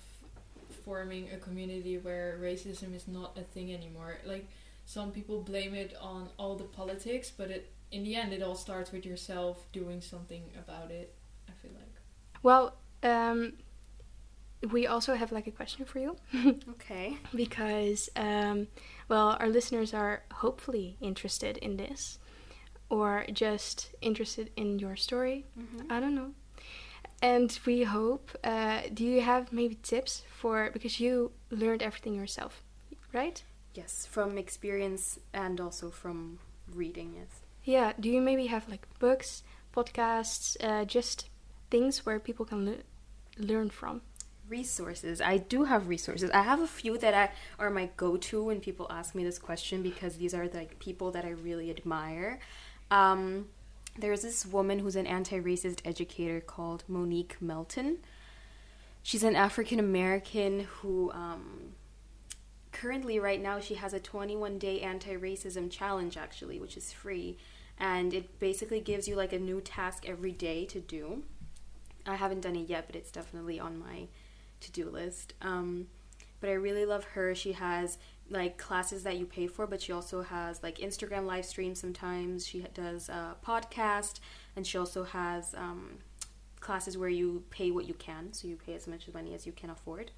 forming 0.84 1.28
a 1.32 1.36
community 1.36 1.98
where 1.98 2.38
racism 2.40 2.94
is 2.94 3.08
not 3.08 3.36
a 3.36 3.42
thing 3.42 3.72
anymore. 3.72 4.18
Like 4.24 4.48
some 4.86 5.10
people 5.10 5.42
blame 5.42 5.74
it 5.74 5.94
on 6.00 6.28
all 6.38 6.56
the 6.56 6.64
politics, 6.64 7.30
but 7.36 7.50
it 7.50 7.70
in 7.90 8.04
the 8.04 8.14
end 8.16 8.32
it 8.32 8.42
all 8.42 8.54
starts 8.54 8.92
with 8.92 9.04
yourself 9.04 9.66
doing 9.72 10.00
something 10.00 10.42
about 10.58 10.90
it. 10.90 11.14
I 11.48 11.52
feel 11.60 11.72
like. 11.74 11.94
Well, 12.42 12.76
um, 13.02 13.54
we 14.70 14.86
also 14.86 15.14
have 15.14 15.32
like 15.32 15.46
a 15.46 15.50
question 15.50 15.84
for 15.86 15.98
you 15.98 16.16
Okay. 16.70 17.16
because, 17.34 18.10
um, 18.16 18.66
well, 19.08 19.36
our 19.40 19.48
listeners 19.48 19.94
are 19.94 20.22
hopefully 20.32 20.96
interested 21.00 21.56
in 21.58 21.76
this 21.76 22.18
or 22.90 23.24
just 23.32 23.90
interested 24.02 24.50
in 24.56 24.78
your 24.78 24.96
story. 24.96 25.46
Mm-hmm. 25.58 25.90
I 25.92 26.00
don't 26.00 26.14
know. 26.14 26.32
And 27.22 27.58
we 27.66 27.84
hope, 27.84 28.30
uh, 28.44 28.82
do 28.92 29.04
you 29.04 29.20
have 29.20 29.52
maybe 29.52 29.76
tips 29.82 30.22
for, 30.30 30.70
because 30.72 31.00
you 31.00 31.32
learned 31.50 31.82
everything 31.82 32.14
yourself, 32.14 32.62
right? 33.12 33.42
Yes, 33.74 34.06
from 34.10 34.36
experience 34.38 35.18
and 35.32 35.60
also 35.60 35.90
from 35.90 36.38
reading, 36.74 37.14
yes. 37.16 37.40
Yeah, 37.64 37.92
do 38.00 38.08
you 38.08 38.20
maybe 38.20 38.46
have 38.46 38.68
like 38.68 38.86
books, 38.98 39.42
podcasts, 39.76 40.56
uh, 40.62 40.84
just 40.84 41.28
things 41.70 42.04
where 42.06 42.18
people 42.18 42.44
can 42.46 42.64
le- 42.66 42.76
learn 43.38 43.68
from? 43.70 44.00
Resources. 44.50 45.20
I 45.20 45.36
do 45.36 45.64
have 45.64 45.86
resources. 45.86 46.28
I 46.32 46.42
have 46.42 46.60
a 46.60 46.66
few 46.66 46.98
that 46.98 47.14
I 47.14 47.30
are 47.62 47.70
my 47.70 47.88
go 47.96 48.16
to 48.16 48.42
when 48.42 48.58
people 48.60 48.88
ask 48.90 49.14
me 49.14 49.22
this 49.22 49.38
question 49.38 49.80
because 49.80 50.16
these 50.16 50.34
are 50.34 50.48
like 50.48 50.80
people 50.80 51.12
that 51.12 51.24
I 51.24 51.30
really 51.30 51.70
admire. 51.70 52.40
Um, 52.90 53.46
there's 53.96 54.22
this 54.22 54.44
woman 54.44 54.80
who's 54.80 54.96
an 54.96 55.06
anti 55.06 55.38
racist 55.40 55.80
educator 55.84 56.40
called 56.40 56.82
Monique 56.88 57.36
Melton. 57.40 57.98
She's 59.04 59.22
an 59.22 59.36
African 59.36 59.78
American 59.78 60.66
who 60.80 61.12
um, 61.12 61.74
currently, 62.72 63.20
right 63.20 63.40
now, 63.40 63.60
she 63.60 63.74
has 63.74 63.92
a 63.94 64.00
21 64.00 64.58
day 64.58 64.80
anti 64.80 65.14
racism 65.16 65.70
challenge 65.70 66.16
actually, 66.16 66.58
which 66.58 66.76
is 66.76 66.92
free. 66.92 67.38
And 67.78 68.12
it 68.12 68.40
basically 68.40 68.80
gives 68.80 69.06
you 69.06 69.14
like 69.14 69.32
a 69.32 69.38
new 69.38 69.60
task 69.60 70.08
every 70.08 70.32
day 70.32 70.66
to 70.66 70.80
do. 70.80 71.22
I 72.04 72.16
haven't 72.16 72.40
done 72.40 72.56
it 72.56 72.68
yet, 72.68 72.86
but 72.86 72.96
it's 72.96 73.12
definitely 73.12 73.60
on 73.60 73.78
my 73.78 74.08
to 74.60 74.72
do 74.72 74.88
list. 74.88 75.34
Um, 75.42 75.86
but 76.40 76.50
I 76.50 76.54
really 76.54 76.86
love 76.86 77.04
her. 77.04 77.34
She 77.34 77.52
has 77.52 77.98
like 78.28 78.56
classes 78.58 79.02
that 79.02 79.18
you 79.18 79.26
pay 79.26 79.46
for, 79.46 79.66
but 79.66 79.82
she 79.82 79.92
also 79.92 80.22
has 80.22 80.62
like 80.62 80.78
Instagram 80.78 81.26
live 81.26 81.44
streams 81.44 81.80
sometimes. 81.80 82.46
She 82.46 82.60
does 82.74 83.08
a 83.08 83.36
podcast, 83.44 84.20
and 84.56 84.66
she 84.66 84.78
also 84.78 85.04
has 85.04 85.54
um, 85.54 85.98
classes 86.60 86.96
where 86.96 87.08
you 87.08 87.42
pay 87.50 87.70
what 87.70 87.86
you 87.88 87.94
can, 87.94 88.32
so 88.32 88.46
you 88.48 88.56
pay 88.56 88.74
as 88.74 88.86
much 88.86 89.08
money 89.12 89.34
as 89.34 89.46
you 89.46 89.52
can 89.52 89.70
afford. 89.70 90.12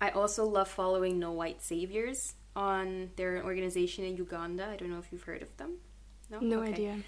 I 0.00 0.10
also 0.10 0.44
love 0.44 0.68
following 0.68 1.18
No 1.20 1.30
White 1.32 1.62
Saviors 1.62 2.34
on 2.56 3.10
their 3.16 3.42
organization 3.44 4.04
in 4.04 4.16
Uganda. 4.16 4.66
I 4.68 4.76
don't 4.76 4.90
know 4.90 4.98
if 4.98 5.12
you've 5.12 5.22
heard 5.22 5.42
of 5.42 5.56
them. 5.56 5.76
No 6.40 6.60
Okay. 6.60 6.72
idea. 6.72 6.98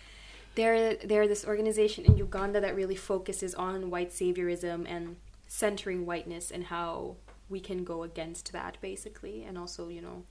They're 0.54 0.94
they're 0.94 1.26
this 1.26 1.44
organization 1.44 2.04
in 2.04 2.16
Uganda 2.16 2.60
that 2.60 2.76
really 2.76 2.94
focuses 2.94 3.54
on 3.56 3.90
white 3.90 4.10
saviorism 4.10 4.84
and 4.88 5.16
centering 5.46 6.06
whiteness 6.06 6.50
and 6.50 6.64
how 6.64 7.16
we 7.48 7.60
can 7.60 7.84
go 7.84 8.02
against 8.02 8.52
that 8.52 8.76
basically 8.80 9.44
and 9.44 9.58
also, 9.58 9.88
you 9.88 10.00
know, 10.00 10.24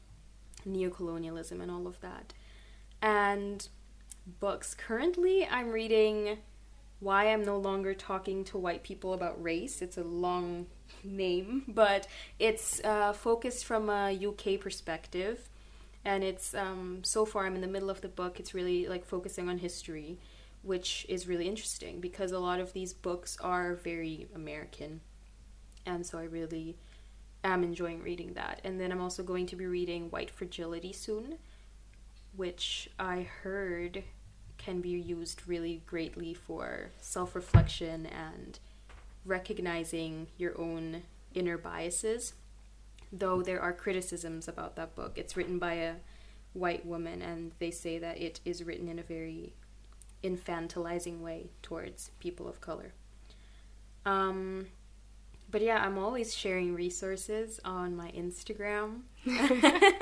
neocolonialism 0.68 1.62
and 1.62 1.70
all 1.70 1.88
of 1.88 2.00
that. 2.02 2.34
And 3.02 3.68
books. 4.40 4.74
Currently 4.74 5.46
I'm 5.48 5.72
reading 5.72 6.38
why 7.00 7.32
I'm 7.32 7.44
no 7.44 7.58
longer 7.58 7.94
talking 7.94 8.44
to 8.46 8.58
white 8.58 8.84
people 8.84 9.14
about 9.14 9.42
race. 9.42 9.82
It's 9.82 9.98
a 9.98 10.04
long 10.04 10.68
name, 11.04 11.64
but 11.68 12.08
it's 12.40 12.82
uh, 12.84 13.14
focused 13.14 13.66
from 13.66 13.90
a 13.90 14.18
UK 14.26 14.60
perspective. 14.60 15.50
And 16.06 16.24
it's 16.24 16.54
um, 16.54 17.00
so 17.04 17.26
far, 17.26 17.46
I'm 17.46 17.56
in 17.56 17.62
the 17.62 17.68
middle 17.68 17.90
of 17.90 18.02
the 18.02 18.10
book, 18.10 18.40
it's 18.40 18.54
really 18.54 18.88
like 18.88 19.06
focusing 19.06 19.48
on 19.48 19.60
history, 19.60 20.20
which 20.64 21.06
is 21.10 21.28
really 21.28 21.48
interesting 21.48 22.00
because 22.00 22.32
a 22.32 22.40
lot 22.40 22.60
of 22.60 22.74
these 22.74 22.94
books 22.94 23.38
are 23.42 23.76
very 23.76 24.28
American. 24.34 25.02
And 25.86 26.06
so 26.06 26.18
I 26.18 26.24
really 26.24 26.78
am 27.44 27.64
enjoying 27.64 28.02
reading 28.02 28.34
that. 28.34 28.62
And 28.64 28.80
then 28.80 28.92
I'm 28.92 29.02
also 29.02 29.22
going 29.24 29.46
to 29.48 29.56
be 29.56 29.66
reading 29.66 30.10
White 30.10 30.32
Fragility 30.32 30.94
soon, 30.94 31.38
which 32.36 32.90
I 32.98 33.28
heard 33.44 34.04
can 34.58 34.80
be 34.80 34.90
used 34.90 35.46
really 35.46 35.84
greatly 35.86 36.34
for 36.34 36.92
self 37.02 37.36
reflection 37.36 38.06
and 38.06 38.60
recognizing 39.26 40.28
your 40.38 40.60
own 40.60 41.04
inner 41.34 41.58
biases. 41.58 42.34
Though 43.12 43.42
there 43.42 43.62
are 43.62 43.74
criticisms 43.74 44.48
about 44.48 44.76
that 44.78 44.96
book. 44.96 45.18
It's 45.18 45.36
written 45.36 45.60
by 45.60 45.74
a 45.74 45.96
white 46.54 46.86
woman, 46.86 47.22
and 47.22 47.52
they 47.60 47.70
say 47.70 48.00
that 48.00 48.20
it 48.20 48.40
is 48.46 48.64
written 48.64 48.88
in 48.88 48.98
a 48.98 49.04
very 49.04 49.54
infantilizing 50.24 51.20
way 51.22 51.52
towards 51.62 52.12
people 52.20 52.48
of 52.48 52.62
color. 52.62 52.94
Um, 54.06 54.68
but 55.50 55.62
yeah, 55.62 55.84
I'm 55.84 55.98
always 55.98 56.36
sharing 56.36 56.74
resources 56.74 57.60
on 57.64 57.96
my 57.96 58.12
Instagram. 58.12 59.02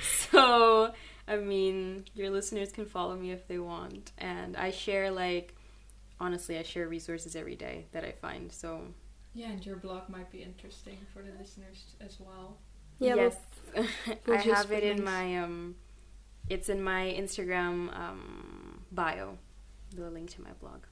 so, 0.30 0.92
I 1.26 1.36
mean, 1.36 2.04
your 2.14 2.30
listeners 2.30 2.72
can 2.72 2.86
follow 2.86 3.16
me 3.16 3.32
if 3.32 3.46
they 3.48 3.58
want. 3.58 4.12
And 4.18 4.56
I 4.56 4.70
share, 4.70 5.10
like, 5.10 5.54
honestly, 6.20 6.58
I 6.58 6.62
share 6.62 6.86
resources 6.88 7.34
every 7.36 7.56
day 7.56 7.86
that 7.92 8.04
I 8.04 8.12
find. 8.12 8.52
So, 8.52 8.80
Yeah, 9.34 9.50
and 9.50 9.64
your 9.64 9.76
blog 9.76 10.08
might 10.08 10.30
be 10.30 10.42
interesting 10.42 10.98
for 11.12 11.22
the 11.22 11.32
listeners 11.38 11.96
as 12.00 12.18
well. 12.20 12.58
Yeah, 12.98 13.16
yes, 13.16 13.36
we'll 14.26 14.36
I 14.38 14.40
have 14.42 14.70
it 14.70 14.84
in 14.84 14.98
links. 14.98 15.04
my, 15.04 15.38
um, 15.38 15.74
it's 16.48 16.68
in 16.68 16.82
my 16.82 17.14
Instagram 17.18 17.96
um, 17.98 18.82
bio, 18.92 19.38
the 19.96 20.10
link 20.10 20.30
to 20.30 20.42
my 20.42 20.50
blog. 20.60 20.82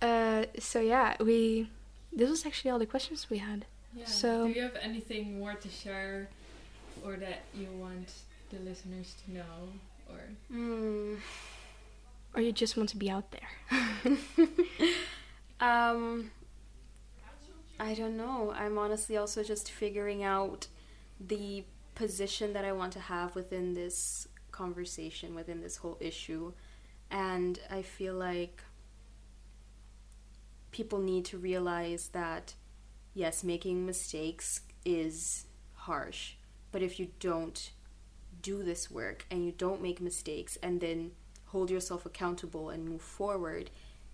Uh, 0.00 0.44
so 0.58 0.80
yeah, 0.80 1.16
we. 1.20 1.68
This 2.12 2.30
was 2.30 2.46
actually 2.46 2.70
all 2.70 2.78
the 2.78 2.86
questions 2.86 3.28
we 3.30 3.38
had. 3.38 3.66
Yeah. 3.94 4.06
So- 4.06 4.46
do 4.46 4.52
you 4.54 4.62
have 4.62 4.76
anything 4.80 5.38
more 5.38 5.54
to 5.54 5.68
share, 5.68 6.28
or 7.04 7.16
that 7.16 7.40
you 7.54 7.68
want 7.78 8.12
the 8.50 8.58
listeners 8.60 9.14
to 9.24 9.32
know, 9.32 9.68
or 10.10 10.20
Hmm. 10.50 11.14
Or 12.34 12.42
you 12.42 12.52
just 12.52 12.76
want 12.76 12.88
to 12.90 12.96
be 12.96 13.10
out 13.10 13.30
there. 13.32 14.18
Um, 15.60 16.30
I 17.80 17.92
don't 17.94 18.16
know. 18.16 18.54
I'm 18.56 18.78
honestly 18.78 19.16
also 19.16 19.42
just 19.42 19.68
figuring 19.72 20.22
out 20.22 20.68
the 21.18 21.64
position 21.96 22.52
that 22.52 22.64
I 22.64 22.70
want 22.70 22.92
to 22.92 23.00
have 23.00 23.34
within 23.34 23.74
this 23.74 24.27
conversation, 24.58 25.34
within 25.34 25.60
this 25.62 25.76
whole 25.76 25.96
issue. 26.00 26.52
And 27.10 27.58
I 27.70 27.82
feel 27.82 28.14
like 28.14 28.62
people 30.72 30.98
need 30.98 31.24
to 31.26 31.38
realize 31.38 32.08
that, 32.08 32.54
yes, 33.14 33.44
making 33.44 33.86
mistakes 33.86 34.60
is 34.84 35.46
harsh. 35.74 36.34
But 36.72 36.82
if 36.82 36.98
you 36.98 37.08
don't 37.20 37.70
do 38.42 38.62
this 38.62 38.90
work 38.90 39.24
and 39.30 39.44
you 39.44 39.52
don't 39.52 39.82
make 39.82 40.00
mistakes 40.00 40.58
and 40.62 40.80
then 40.80 41.12
hold 41.46 41.70
yourself 41.70 42.04
accountable 42.04 42.68
and 42.70 42.88
move 42.88 43.00
forward, 43.00 43.70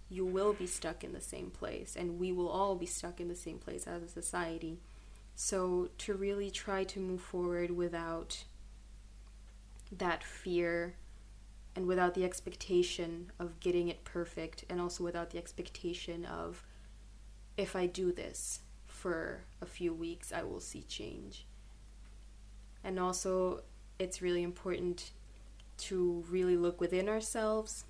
you 0.09 0.25
will 0.25 0.53
be 0.53 0.67
stuck 0.67 1.03
in 1.03 1.13
the 1.13 1.21
same 1.21 1.51
place 1.51 1.97
and 1.97 2.21
we 2.21 2.31
will 2.33 2.49
all 2.49 2.77
be 2.77 2.87
stuck 2.87 3.21
in 3.21 3.29
the 3.29 3.35
same 3.35 3.59
place 3.59 3.87
as 3.87 4.03
a 4.03 4.09
society. 4.09 4.79
So 5.35 5.89
to 5.99 6.15
really 6.15 6.51
try 6.51 6.85
to 6.85 7.01
move 7.01 7.21
forward 7.21 7.71
without 7.71 8.45
that 9.93 10.23
fear 10.23 10.95
and 11.77 11.87
without 11.87 12.15
the 12.15 12.25
expectation 12.25 13.33
of 13.39 13.59
getting 13.61 13.89
it 13.89 14.05
perfect 14.05 14.65
and 14.69 14.81
also 14.81 15.05
without 15.05 15.31
the 15.31 15.39
expectation 15.39 16.25
of 16.25 16.65
if 17.57 17.75
I 17.75 17.87
do 17.87 18.13
this 18.13 18.61
for 18.87 19.41
a 19.61 19.67
few 19.67 19.93
weeks 19.93 20.33
I 20.33 20.43
will 20.43 20.61
see 20.61 20.83
change. 20.83 21.47
And 22.83 22.99
also 22.99 23.63
it's 23.99 24.23
really 24.23 24.43
important 24.43 25.11
to 25.77 26.25
really 26.29 26.57
look 26.57 26.81
within 26.81 27.09
ourselves 27.09 27.85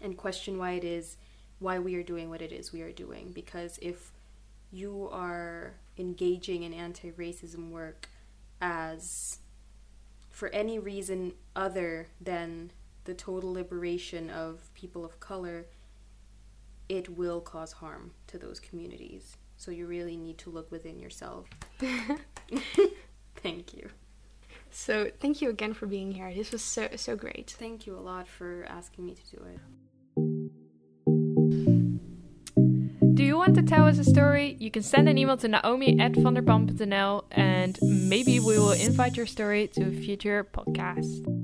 and 0.00 0.16
question 0.16 0.58
why 0.58 0.72
it 0.72 0.84
is 0.84 1.16
why 1.58 1.78
we 1.78 1.94
are 1.94 2.02
doing 2.02 2.30
what 2.30 2.40
it 2.40 2.52
is 2.52 2.72
we 2.72 2.80
are 2.82 2.92
doing 2.92 3.32
because 3.32 3.78
if 3.82 4.12
you 4.72 5.08
are 5.12 5.74
engaging 5.98 6.62
in 6.62 6.72
anti-racism 6.72 7.70
work 7.70 8.08
as 8.60 9.38
for 10.30 10.48
any 10.50 10.78
reason 10.78 11.32
other 11.54 12.08
than 12.20 12.70
the 13.04 13.14
total 13.14 13.52
liberation 13.52 14.30
of 14.30 14.72
people 14.74 15.04
of 15.04 15.20
color 15.20 15.66
it 16.88 17.08
will 17.08 17.40
cause 17.40 17.72
harm 17.72 18.12
to 18.26 18.38
those 18.38 18.60
communities 18.60 19.36
so 19.56 19.70
you 19.70 19.86
really 19.86 20.16
need 20.16 20.38
to 20.38 20.50
look 20.50 20.70
within 20.70 20.98
yourself 20.98 21.46
thank 23.36 23.74
you 23.74 23.90
So 24.70 25.10
thank 25.20 25.42
you 25.42 25.50
again 25.50 25.74
for 25.74 25.86
being 25.86 26.12
here. 26.12 26.32
This 26.32 26.52
was 26.52 26.62
so 26.62 26.88
so 26.96 27.16
great. 27.16 27.54
thank 27.58 27.86
you 27.86 27.96
a 27.96 28.00
lot 28.00 28.28
for 28.28 28.64
asking 28.68 29.06
me 29.06 29.14
to 29.14 29.36
do 29.36 29.42
it 29.44 29.58
want 33.40 33.54
to 33.54 33.62
tell 33.62 33.86
us 33.86 33.98
a 33.98 34.04
story? 34.04 34.54
You 34.58 34.70
can 34.70 34.82
send 34.82 35.08
an 35.08 35.16
email 35.16 35.38
to 35.38 35.48
naomi 35.48 35.98
at 35.98 36.12
vanderpam.nl 36.12 37.24
and 37.30 37.78
maybe 37.80 38.38
we 38.38 38.58
will 38.58 38.72
invite 38.72 39.16
your 39.16 39.24
story 39.24 39.66
to 39.68 39.88
a 39.88 39.90
future 39.90 40.46
podcast. 40.52 41.39